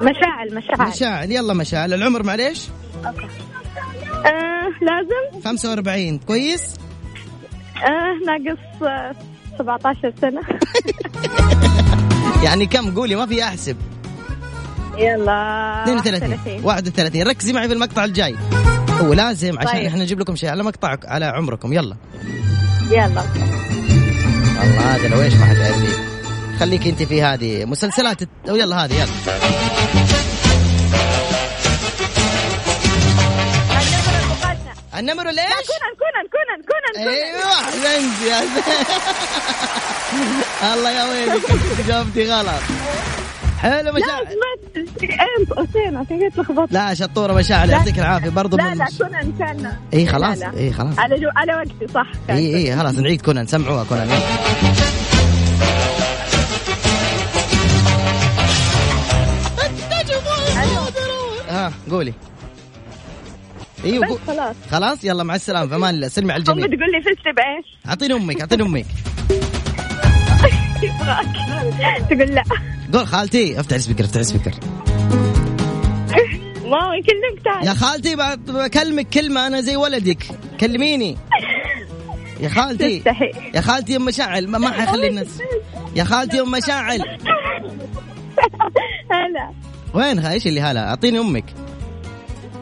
مشاعل 0.00 0.54
مشاعل. 0.54 0.88
مشاعل. 0.88 1.32
يلا 1.32 1.54
مشاعل. 1.54 1.94
العمر 1.94 2.22
معليش؟ 2.22 2.62
آه 4.26 4.68
لازم؟ 4.82 5.42
45 5.44 6.18
كويس؟ 6.18 6.62
آه 7.82 8.14
ناقص 8.26 8.82
آه 8.82 9.14
17 9.58 10.12
سنة. 10.20 10.40
يعني 12.44 12.66
كم؟ 12.66 12.94
قولي 12.94 13.16
ما 13.16 13.26
في 13.26 13.44
أحسب. 13.44 13.76
يلا 14.98 15.84
32 15.84 16.64
31 16.64 17.22
ركزي 17.22 17.52
معي 17.52 17.68
في 17.68 17.74
المقطع 17.74 18.04
الجاي. 18.04 18.36
هو 19.00 19.12
لازم 19.12 19.58
عشان 19.58 19.72
طيب. 19.72 19.86
إحنا 19.86 20.02
نجيب 20.02 20.20
لكم 20.20 20.36
شيء 20.36 20.48
على 20.50 20.62
مقطع 20.62 20.96
على 21.04 21.24
عمركم. 21.24 21.72
يلا. 21.72 21.96
يلا. 22.90 23.22
والله 24.60 24.94
هذا 24.94 25.08
لو 25.08 25.22
إيش 25.22 25.34
ما 25.34 25.44
حتعرفيه 25.44 26.14
خليك 26.60 26.86
أنت 26.86 27.02
في 27.02 27.22
هذه 27.22 27.64
مسلسلات 27.64 28.22
يلا 28.48 28.84
هذه 28.84 28.94
يلا. 28.94 29.63
النمر 34.98 35.30
ليش؟ 35.30 35.36
كونان 35.40 35.94
كونان 36.00 36.26
كونان 36.32 36.62
كونان 36.68 37.08
أيوه 37.08 37.52
احسنت 37.52 38.22
يا. 38.22 38.40
الله 40.74 40.90
يا 40.90 41.04
ويلك 41.04 41.42
جاوبتي 41.88 42.30
غلط 42.32 42.62
حلو 43.58 43.76
لا 43.82 43.92
مشاعر 43.92 44.26
عشان 45.96 46.18
كذا 46.20 46.28
تلخبطت 46.28 46.72
لا 46.72 46.94
شطورة 46.94 47.32
مشاعر 47.32 47.68
يعطيك 47.70 47.98
العافية 47.98 48.28
برضو 48.30 48.56
لا 48.56 48.74
لا 48.74 48.86
كونان 48.98 49.32
كان 49.38 49.72
اي 49.94 50.06
خلاص 50.06 50.38
لا 50.38 50.44
لا. 50.44 50.58
اي 50.58 50.72
خلاص 50.72 50.98
على. 50.98 51.30
على 51.36 51.54
وقتي 51.54 51.92
صح 51.94 52.06
اي 52.30 52.56
اي 52.56 52.76
خلاص 52.76 52.94
نعيد 52.94 53.22
كونان 53.22 53.46
سمعوها 53.46 53.84
كونان 53.84 54.08
ها 61.48 61.72
قولي 61.90 62.12
أيوه 63.84 64.06
بس 64.06 64.12
قو- 64.12 64.18
خلاص. 64.26 64.56
خلاص 64.70 65.04
يلا 65.04 65.22
مع 65.24 65.34
السلامة 65.34 65.66
في 65.68 65.74
أمان 65.74 65.94
الله 65.94 66.08
سلمي 66.08 66.32
على 66.32 66.40
الجميع. 66.40 66.66
تقول 66.66 66.78
لي 66.92 67.00
فزت 67.02 67.24
بإيش؟ 67.36 67.66
أعطيني 67.88 68.14
أمك 68.14 68.40
أعطيني 68.40 68.62
أمك. 68.62 68.86
تقول 72.10 72.28
لا. 72.34 72.42
قول 72.92 73.06
خالتي 73.06 73.60
افتح 73.60 73.74
ال 73.76 73.80
speaker 73.80 74.04
افتح 74.04 74.20
ال 74.20 74.24
speaker. 74.24 74.52
ماما 76.70 76.96
يكلمك 76.96 77.42
تعال. 77.44 77.66
يا 77.66 77.74
خالتي 77.74 78.16
بكلمك 78.48 79.08
كلمه 79.08 79.46
أنا 79.46 79.60
زي 79.60 79.76
ولدك. 79.76 80.26
كلميني. 80.60 81.16
يا 82.40 82.48
خالتي. 82.48 82.98
تستحي. 82.98 83.30
يا 83.54 83.60
خالتي 83.60 83.96
أم 83.96 84.04
مشاعل 84.04 84.48
ما, 84.48 84.58
ما 84.58 84.70
حيخلي 84.72 85.08
الناس. 85.08 85.38
يا 85.96 86.04
خالتي 86.04 86.40
أم 86.40 86.50
مشاعل 86.50 87.00
هلا. 89.12 89.50
وينها؟ 89.94 90.32
إيش 90.32 90.46
اللي 90.46 90.60
هلا؟ 90.60 90.88
أعطيني 90.88 91.18
أمك. 91.18 91.44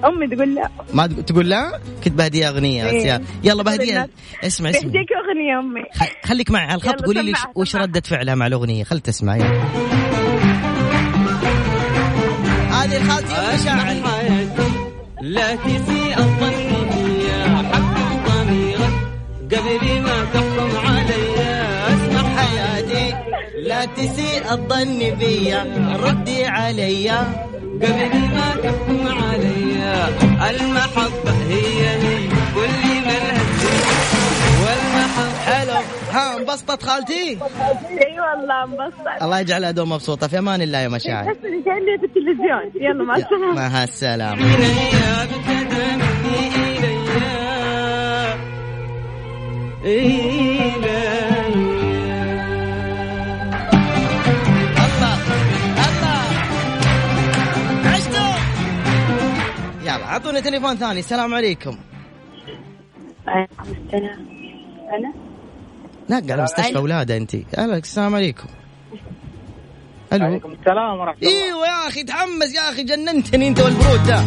أمي 0.04 0.26
تقول 0.36 0.54
لا. 0.54 0.68
ما 0.94 1.06
تق- 1.06 1.20
تقول 1.20 1.48
لا؟ 1.50 1.80
كنت 2.04 2.14
بهديها 2.14 2.48
أغنية 2.48 2.84
بس 2.84 2.90
إيه. 2.90 3.20
يلا 3.44 3.62
بهديها 3.62 4.08
اسمع 4.44 4.70
اسمع. 4.70 4.80
بهديك 4.82 5.08
أغنية 5.12 5.58
أمي. 5.58 5.82
خليك 6.24 6.50
معي 6.50 6.66
على 6.66 6.74
الخط 6.74 7.04
قولي 7.04 7.22
لي 7.22 7.32
وش 7.54 7.76
ردة 7.76 8.00
فعلها 8.00 8.34
مع 8.34 8.46
الأغنية؟ 8.46 8.84
خل 8.84 9.00
تسمع 9.00 9.36
يلا. 9.36 9.62
هذه 12.70 12.96
الخالتي 12.96 13.34
ام 13.36 13.54
مشاعر 13.54 13.94
لا 15.22 15.54
تسيء 15.56 16.18
الظن 16.18 16.88
بي 16.90 17.28
حقق 17.56 18.28
ضميرك. 18.28 18.92
قبل 19.52 20.00
ما 20.02 20.24
تحكم 20.34 20.86
علي 20.86 21.34
أسمع 21.88 22.36
حياتي. 22.36 23.14
لا 23.62 23.84
تسيء 23.84 24.52
الظن 24.52 24.98
بيا 25.18 25.64
ردي 26.04 26.44
علي. 26.46 27.10
قبل 27.80 28.14
ما 28.34 28.56
تحكم 28.62 29.08
علي. 29.08 29.82
المحبة 30.50 31.32
هي 31.48 31.88
هي 31.88 32.28
كل 32.28 32.84
من 33.06 33.24
والمحبة 34.62 35.38
حلو. 35.46 35.78
ها 36.10 36.36
انبسطت 36.38 36.82
خالتي؟ 36.82 37.28
إي 37.30 37.36
والله 38.20 38.64
انبسطت. 38.64 39.22
الله 39.22 39.40
يجعلها 39.40 39.70
دوم 39.70 39.92
مبسوطة. 39.92 40.26
في 40.26 40.38
أمان 40.38 40.62
الله 40.62 40.78
يا 40.78 40.88
مشاعر. 40.88 41.30
بس 41.30 41.36
كاني 41.42 41.98
في 42.00 42.06
التلفزيون 42.06 42.72
يلا 42.74 43.04
مع 43.04 43.16
السلامة. 43.16 43.54
مع 43.54 43.82
السلامه 43.82 44.46
إلي 49.84 50.51
اعطونا 60.12 60.40
تليفون 60.40 60.76
ثاني. 60.76 60.98
السلام 60.98 61.34
عليكم. 61.34 61.76
عليكم 63.28 63.62
السلام 63.62 64.26
أنا؟ 64.98 65.12
لا 66.08 66.26
قاعد 66.28 66.40
مستشفى 66.40 66.76
أولادة 66.76 67.16
انت 67.16 67.34
السلام 67.58 68.14
عليكم. 68.14 68.46
ألو. 70.12 70.24
عليكم 70.24 70.52
السلام 70.52 70.98
ورحمة 70.98 71.22
الله. 71.22 71.44
إيوه 71.44 71.66
يا 71.66 71.88
أخي 71.88 72.04
تحمس 72.04 72.54
يا 72.54 72.70
أخي 72.70 72.82
جننتني 72.82 73.48
أنت 73.48 73.60
والبرود 73.60 74.04
ده. 74.06 74.20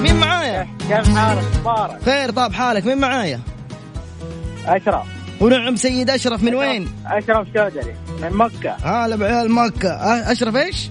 مين 0.00 0.14
معايا؟ 0.14 0.68
كيف 0.78 1.16
حالك؟ 1.16 1.44
مبارك. 1.60 2.02
خير 2.02 2.30
طاب 2.30 2.52
حالك. 2.52 2.86
مين 2.86 2.98
معايا؟ 2.98 3.40
أشرف. 4.66 5.06
ونعم 5.40 5.76
سيد 5.76 6.10
أشرف 6.10 6.42
من 6.42 6.54
وين؟ 6.54 6.88
أشرف 7.06 7.48
شودري 7.54 7.94
من 8.22 8.32
مكة. 8.32 8.72
هلا 8.72 9.16
بعيال 9.16 9.50
مكة. 9.52 9.90
أشرف 10.32 10.56
إيش؟ 10.56 10.90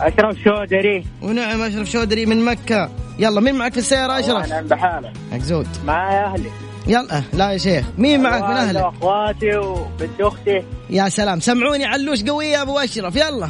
أشرف 0.00 0.36
شودري. 0.44 1.04
ونعم 1.22 1.62
أشرف 1.62 1.90
شودري 1.90 2.26
من 2.26 2.44
مكة. 2.44 2.90
يلا 3.18 3.40
مين 3.40 3.54
معك 3.54 3.72
في 3.72 3.78
السيارة 3.78 4.18
اشرف؟ 4.20 4.44
أنا 4.52 4.60
بحالك 4.60 5.12
مقزود 5.32 5.66
معي 5.86 6.24
أهلي. 6.24 6.50
يلا 6.86 7.22
لا 7.32 7.50
يا 7.52 7.58
شيخ 7.58 7.86
مين 7.98 8.22
معك 8.22 8.42
من 8.42 8.56
أهلك؟ 8.56 8.84
واخواتي 8.84 9.56
وبنت 9.56 10.20
أختي. 10.20 10.62
يا 10.90 11.08
سلام 11.08 11.40
سمعوني 11.40 11.84
علوش 11.84 12.22
قوية 12.24 12.46
يا 12.46 12.62
أبو 12.62 12.78
أشرف 12.78 13.16
يلا. 13.16 13.48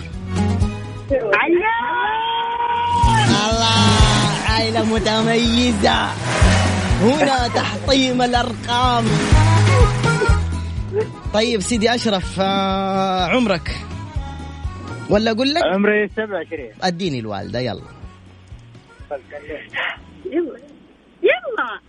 الله 3.51 3.67
عائلة 4.49 4.85
متميزة. 4.85 6.07
هنا 7.03 7.49
تحطيم 7.57 8.23
الأرقام. 8.23 9.05
طيب 11.35 11.61
سيدي 11.61 11.95
أشرف 11.95 12.41
آه 12.41 13.27
عمرك؟ 13.27 13.77
ولا 15.11 15.31
أقول 15.31 15.55
لك؟ 15.55 15.63
عمري 15.75 16.09
27 16.09 16.69
أديني 16.83 17.19
الوالدة 17.19 17.59
يلا. 17.59 17.83
يلا 19.13 20.59
يلا. 21.23 21.81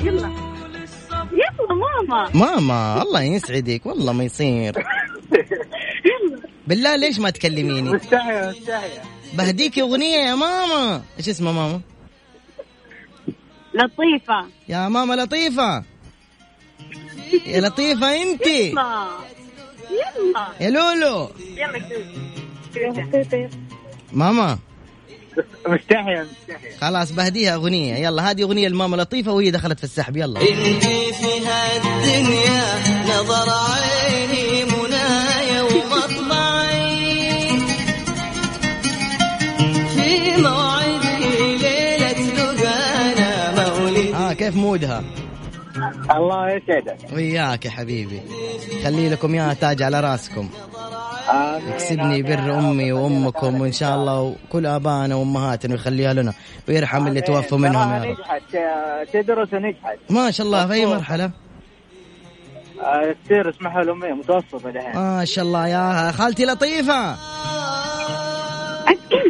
يلا. 0.00 0.28
يلا. 1.32 1.74
ماما. 1.74 2.30
ماما. 2.34 3.02
الله 3.02 3.22
يسعدك 3.22 3.86
والله 3.86 4.12
ما 4.12 4.24
يصير 4.24 4.72
بالله 6.66 6.96
ليش 6.96 7.18
ما 7.18 7.30
تكلميني؟ 7.30 7.90
مستحية 7.90 8.50
مستحية 8.50 9.02
بهديك 9.34 9.78
أغنية 9.78 10.16
يا 10.16 10.34
ماما. 10.34 11.02
إيش 11.18 11.28
اسمها 11.28 11.52
ماما؟ 11.52 11.80
لطيفة. 13.74 14.46
يا 14.68 14.88
ماما 14.88 15.14
لطيفة. 15.14 15.84
يا 17.46 17.60
لطيفة 17.60 18.22
انت. 18.22 18.46
يلا. 18.46 19.08
يلا. 19.90 20.46
يا 20.60 20.70
لولو. 20.70 21.30
يلا 22.76 23.50
ماما. 24.12 24.58
مستحية 25.68 26.22
مستحية 26.22 26.76
خلاص 26.80 27.12
بهديها 27.12 27.54
أغنية. 27.54 27.94
يلا 27.94 28.30
هذه 28.30 28.42
أغنية 28.42 28.68
لماما 28.68 28.96
لطيفة 28.96 29.32
وهي 29.32 29.50
دخلت 29.50 29.78
في 29.78 29.84
السحب. 29.84 30.16
يلا. 30.16 30.40
انت 30.40 30.84
في 31.14 31.46
هالدنيا 31.46 32.64
نظر 33.04 33.50
عيني 33.50 34.64
منايا 34.64 35.62
ومطمعي 35.62 37.48
في 39.88 40.42
موعدي 40.42 41.56
ليلة 41.56 42.34
لقانا 42.34 43.78
مولد 43.80 44.14
ها 44.14 44.32
كيف 44.32 44.56
مودها؟ 44.56 45.04
الله 46.10 46.50
يسعدك. 46.50 46.96
وياك 47.12 47.64
يا 47.64 47.70
حبيبي. 47.70 48.20
خلي 48.84 49.08
لكم 49.08 49.34
إياها 49.34 49.54
تاج 49.54 49.82
على 49.82 50.00
راسكم. 50.00 50.48
يكسبني 51.68 52.22
بر 52.22 52.58
أمي 52.58 52.92
وأمكم 52.92 53.60
وإن 53.60 53.72
شاء 53.72 53.94
الله 53.96 54.20
وكل 54.20 54.66
آبائنا 54.66 55.14
وأمهاتنا 55.14 55.72
ويخليها 55.72 56.12
لنا 56.12 56.32
ويرحم 56.68 57.06
اللي 57.06 57.20
توفوا 57.20 57.58
منهم 57.58 57.92
يا 57.92 57.98
رب. 58.02 58.06
نجحت 58.08 58.54
آه، 58.54 59.04
تدرس 59.12 59.52
ونجحت. 59.52 59.98
ما 60.10 60.30
شاء 60.30 60.46
الله 60.46 60.66
في 60.66 60.72
أي 60.72 60.86
مرحلة؟ 60.86 61.30
آه، 62.80 63.14
تصير 63.24 63.50
اسمها 63.50 63.82
الأمية 63.82 64.12
متوسطة 64.12 64.68
الحين. 64.68 64.94
ما 65.00 65.24
شاء 65.24 65.44
الله 65.44 65.66
يا 65.68 66.12
خالتي 66.12 66.44
لطيفة. 66.44 67.14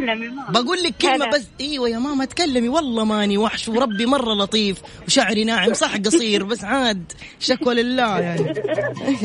اتكلم 0.05 0.23
يا 0.23 0.29
ماما. 0.29 0.51
بقول 0.51 0.83
لك 0.83 0.93
كلمة 1.01 1.29
بس. 1.29 1.47
إيوه 1.61 1.89
يا 1.89 1.99
ماما 1.99 2.25
تكلمي. 2.25 2.69
والله 2.69 3.03
ماني 3.05 3.37
وحش 3.37 3.69
وربي 3.69 4.05
مرة 4.05 4.33
لطيف 4.33 4.77
وشعري 5.07 5.43
ناعم 5.43 5.73
صح 5.73 5.97
قصير 5.97 6.43
بس 6.43 6.63
عاد 6.63 7.11
شكوى 7.39 7.73
لله 7.75 8.19
يعني. 8.19 8.53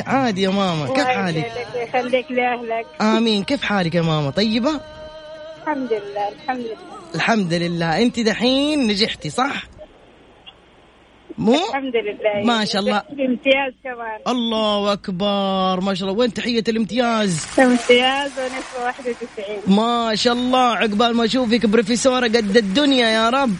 عادي 0.06 0.42
يا 0.42 0.50
ماما. 0.50 0.86
كيف 0.86 1.04
حالك؟ 1.04 1.66
يخليك 1.76 2.30
لأهلك. 2.30 2.86
آمين. 3.00 3.44
كيف 3.44 3.62
حالك 3.62 3.94
يا 3.94 4.02
ماما؟ 4.02 4.30
طيبة؟ 4.30 4.80
الحمد 5.62 5.92
لله 5.92 6.28
الحمد 6.28 6.60
لله. 6.60 6.76
الحمد 7.14 7.54
لله. 7.54 8.02
أنت 8.02 8.20
دحين 8.20 8.86
نجحتي 8.86 9.30
صح؟ 9.30 9.64
مو؟ 11.40 11.54
الحمد 11.54 11.96
لله. 11.96 12.44
ما 12.44 12.64
شاء 12.64 12.82
الله. 12.82 12.96
امتياز 13.10 13.72
كمان. 13.84 14.20
الله 14.28 14.92
أكبر. 14.92 15.80
ما 15.80 15.94
شاء 15.94 16.08
الله. 16.08 16.20
وين 16.20 16.34
تحية 16.34 16.64
الامتياز؟ 16.68 17.46
امتياز 17.58 18.30
ونسبة 18.38 18.84
91 18.84 19.76
ما 19.76 20.14
شاء 20.14 20.32
الله. 20.32 20.76
عقبال 20.76 21.16
ما 21.16 21.24
أشوفك 21.24 21.66
بروفيسورة 21.66 22.26
قد 22.26 22.56
الدنيا 22.56 23.08
يا 23.08 23.30
رب. 23.30 23.54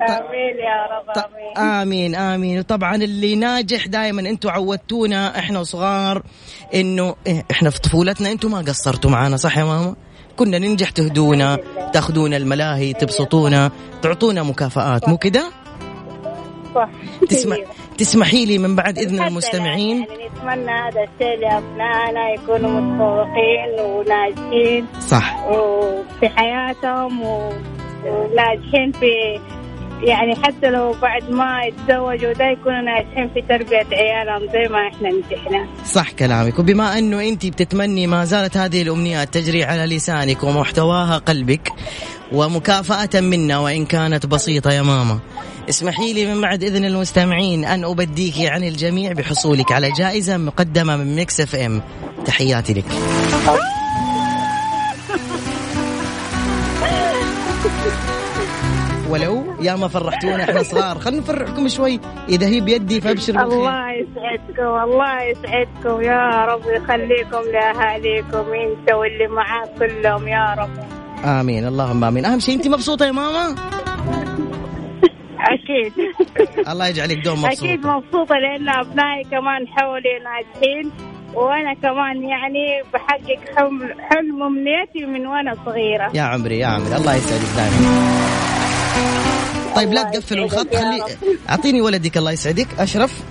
آمين 0.00 0.56
يا 0.68 0.78
رب 0.92 1.24
آمين. 1.24 1.58
آمين 1.58 2.14
آمين. 2.14 2.58
وطبعا 2.58 2.94
اللي 2.94 3.36
ناجح 3.36 3.86
دائما 3.86 4.20
أنتم 4.20 4.50
عودتونا 4.50 5.38
إحنا 5.38 5.60
وصغار 5.60 6.22
انه 6.74 7.16
إيه، 7.26 7.44
إحنا 7.50 7.70
في 7.70 7.80
طفولتنا 7.80 8.32
أنتم 8.32 8.50
ما 8.50 8.58
قصرتوا 8.58 9.10
معانا 9.10 9.36
صح 9.36 9.58
يا 9.58 9.64
ماما؟ 9.64 9.96
كنا 10.36 10.58
ننجح 10.58 10.90
تهدونا 10.90 11.58
تاخذونا 11.92 12.36
الملاهي 12.36 12.92
تبسطونا 12.92 13.70
تعطونا 14.02 14.42
مكافآت 14.42 15.08
مو 15.08 15.16
كده؟ 15.16 15.59
صح. 16.74 16.88
تسمح 17.28 17.56
تسمحي 17.98 18.44
لي 18.44 18.58
من 18.58 18.76
بعد 18.76 18.98
إذن 18.98 19.22
المستمعين؟ 19.22 19.96
يعني 19.96 20.28
نتمنى 20.28 20.70
هذا 20.70 21.02
الشيء 21.02 21.38
لأبنائنا 21.38 22.30
يكونوا 22.30 22.80
متفوقين 22.80 23.80
وناجحين 23.80 24.86
صح. 25.00 25.46
وفي 25.46 26.28
حياتهم 26.28 27.22
وناجحين 28.06 28.92
في 28.92 29.40
يعني 30.02 30.36
حتى 30.36 30.70
لو 30.70 30.92
بعد 31.02 31.30
ما 31.30 31.60
يتزوجوا 31.64 32.32
ده 32.32 32.44
يكونوا 32.44 32.80
ناجحين 32.80 33.30
في 33.34 33.42
تربية 33.48 33.96
عيالهم 33.96 34.52
زي 34.52 34.68
ما 34.72 34.88
إحنا 34.88 35.08
نجحنا. 35.08 35.66
صح 35.86 36.10
كلامك. 36.10 36.58
وبما 36.58 36.98
أنه 36.98 37.28
انت 37.28 37.46
بتتمني 37.46 38.06
ما 38.06 38.24
زالت 38.24 38.56
هذه 38.56 38.82
الأمنيات 38.82 39.34
تجري 39.34 39.64
على 39.64 39.96
لسانك 39.96 40.44
ومحتواها 40.44 41.18
قلبك 41.18 41.72
ومكافأة 42.32 43.20
منا 43.20 43.58
وإن 43.58 43.84
كانت 43.86 44.26
بسيطة 44.26 44.72
يا 44.72 44.82
ماما 44.82 45.18
اسمحي 45.68 46.12
لي 46.12 46.34
من 46.34 46.40
بعد 46.40 46.62
إذن 46.62 46.84
المستمعين 46.84 47.64
أن 47.64 47.84
أبديك 47.84 48.34
عن 48.40 48.64
الجميع 48.64 49.12
بحصولك 49.12 49.72
على 49.72 49.90
جائزة 49.98 50.36
مقدمة 50.36 50.96
من 50.96 51.16
Mix 51.16 51.40
FM. 51.40 51.82
تحياتي 52.26 52.72
لك. 52.74 52.84
ولو 59.10 59.44
يا 59.60 59.76
ما 59.76 59.88
فرحتونا 59.88 60.44
إحنا 60.44 60.62
صغار. 60.62 60.98
خلينا 60.98 61.20
نفرحكم 61.20 61.68
شوي. 61.68 62.00
إذا 62.28 62.46
هي 62.46 62.60
بيدي 62.60 63.00
فابشر 63.00 63.32
بالخير 63.32 63.58
الله 63.58 63.90
يسعدكم 63.90 64.90
الله 64.90 65.22
يسعدكم. 65.22 66.02
يا 66.02 66.44
رب 66.44 66.62
يخليكم 66.66 67.42
لأهاليكم 67.52 68.44
انت 68.52 68.92
واللي 68.92 69.28
معاك 69.28 69.68
كلهم. 69.78 70.28
يا 70.28 70.54
رب. 70.58 70.70
آمين. 71.24 71.66
اللهم 71.66 72.04
آمين. 72.04 72.24
أهم 72.24 72.38
شيء 72.38 72.54
أنت 72.54 72.68
مبسوطة 72.68 73.06
يا 73.06 73.12
ماما؟ 73.12 73.54
أكيد. 75.40 75.92
الله 76.68 76.86
يجعلك 76.88 77.18
دوم 77.24 77.42
مبسوطة. 77.42 77.64
أكيد 77.64 77.86
مبسوطة 77.86 78.34
لأن 78.34 78.68
أبنائي 78.68 79.24
كمان 79.24 79.66
حولي 79.68 80.14
ناجحين 80.24 80.92
وأنا 81.34 81.74
كمان 81.74 82.28
يعني 82.28 82.82
بحقق 82.94 83.40
حلم 83.56 83.94
حلم 84.10 84.42
أمنيتي 84.42 85.06
من 85.06 85.26
وأنا 85.26 85.56
صغيرة. 85.66 86.10
يا 86.14 86.22
عمري 86.22 86.58
يا 86.58 86.66
عمري. 86.66 86.96
الله 86.96 87.14
يسعدك 87.14 87.56
دائما. 87.56 88.29
طيب 89.76 89.92
لا 89.92 90.02
تقفلوا 90.02 90.44
الخط 90.44 90.76
خلي 90.76 91.02
أعطيني 91.48 91.80
ولدك 91.80 92.18
الله 92.18 92.32
يسعدك. 92.32 92.68
أشرف؟ 92.78 93.22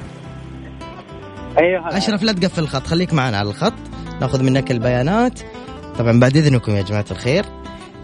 أيوه 1.60 1.98
أشرف 1.98 2.24
لا 2.24 2.32
تقفل 2.32 2.64
الخط 2.64 2.88
خليك 2.88 3.14
معنا 3.14 3.38
على 3.38 3.50
الخط. 3.50 3.74
نأخذ 4.22 4.44
منك 4.44 4.72
البيانات. 4.72 5.40
طبعا 6.00 6.20
بعد 6.20 6.38
إذنكم 6.38 6.76
يا 6.76 6.82
جماعة 6.82 7.06
الخير. 7.12 7.46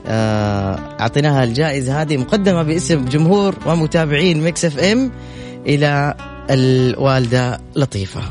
آه، 0.08 0.80
أعطيناها 1.00 1.44
الجائزة 1.44 2.02
هذه 2.02 2.18
مقدمة 2.18 2.64
باسم 2.64 3.06
جمهور 3.06 3.56
ومتابعين 3.66 4.44
Mix 4.44 4.66
FM 4.66 5.12
إلى 5.66 6.14
الوالدة 6.50 7.62
لطيفة. 7.76 8.22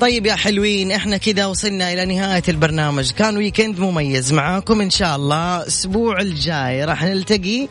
طيب 0.00 0.26
يا 0.26 0.34
حلوين 0.34 0.92
إحنا 0.92 1.16
كذا 1.16 1.46
وصلنا 1.46 1.92
إلى 1.92 2.04
نهاية 2.04 2.42
البرنامج. 2.48 3.10
كان 3.10 3.36
weekend 3.36 3.78
مميز 3.78 4.32
معاكم. 4.32 4.80
إن 4.80 4.90
شاء 4.90 5.16
الله 5.16 5.62
الأسبوع 5.62 6.20
الجاي 6.20 6.84
راح 6.84 7.04
نلتقي. 7.04 7.68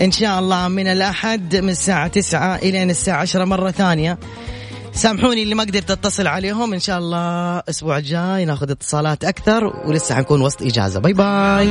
إن 0.00 0.12
شاء 0.12 0.38
الله 0.38 0.68
من 0.68 0.86
الأحد 0.86 1.56
من 1.56 1.68
الساعة 1.68 2.06
9 2.06 2.56
إلى 2.56 2.82
الساعة 2.82 3.20
10 3.20 3.44
مرة 3.44 3.70
ثانية. 3.70 4.18
سامحوني 4.92 5.42
اللي 5.42 5.54
ما 5.54 5.62
قدرت 5.62 5.90
أتصل 5.90 6.26
عليهم. 6.26 6.72
إن 6.72 6.80
شاء 6.80 6.98
الله 6.98 7.58
الأسبوع 7.58 7.98
الجاي 7.98 8.44
ناخذ 8.44 8.70
اتصالات 8.70 9.24
أكثر 9.24 9.64
ولسه 9.86 10.14
حنكون 10.14 10.40
وسط 10.40 10.62
إجازة. 10.62 11.00
bye 11.00 11.12
bye 11.12 11.66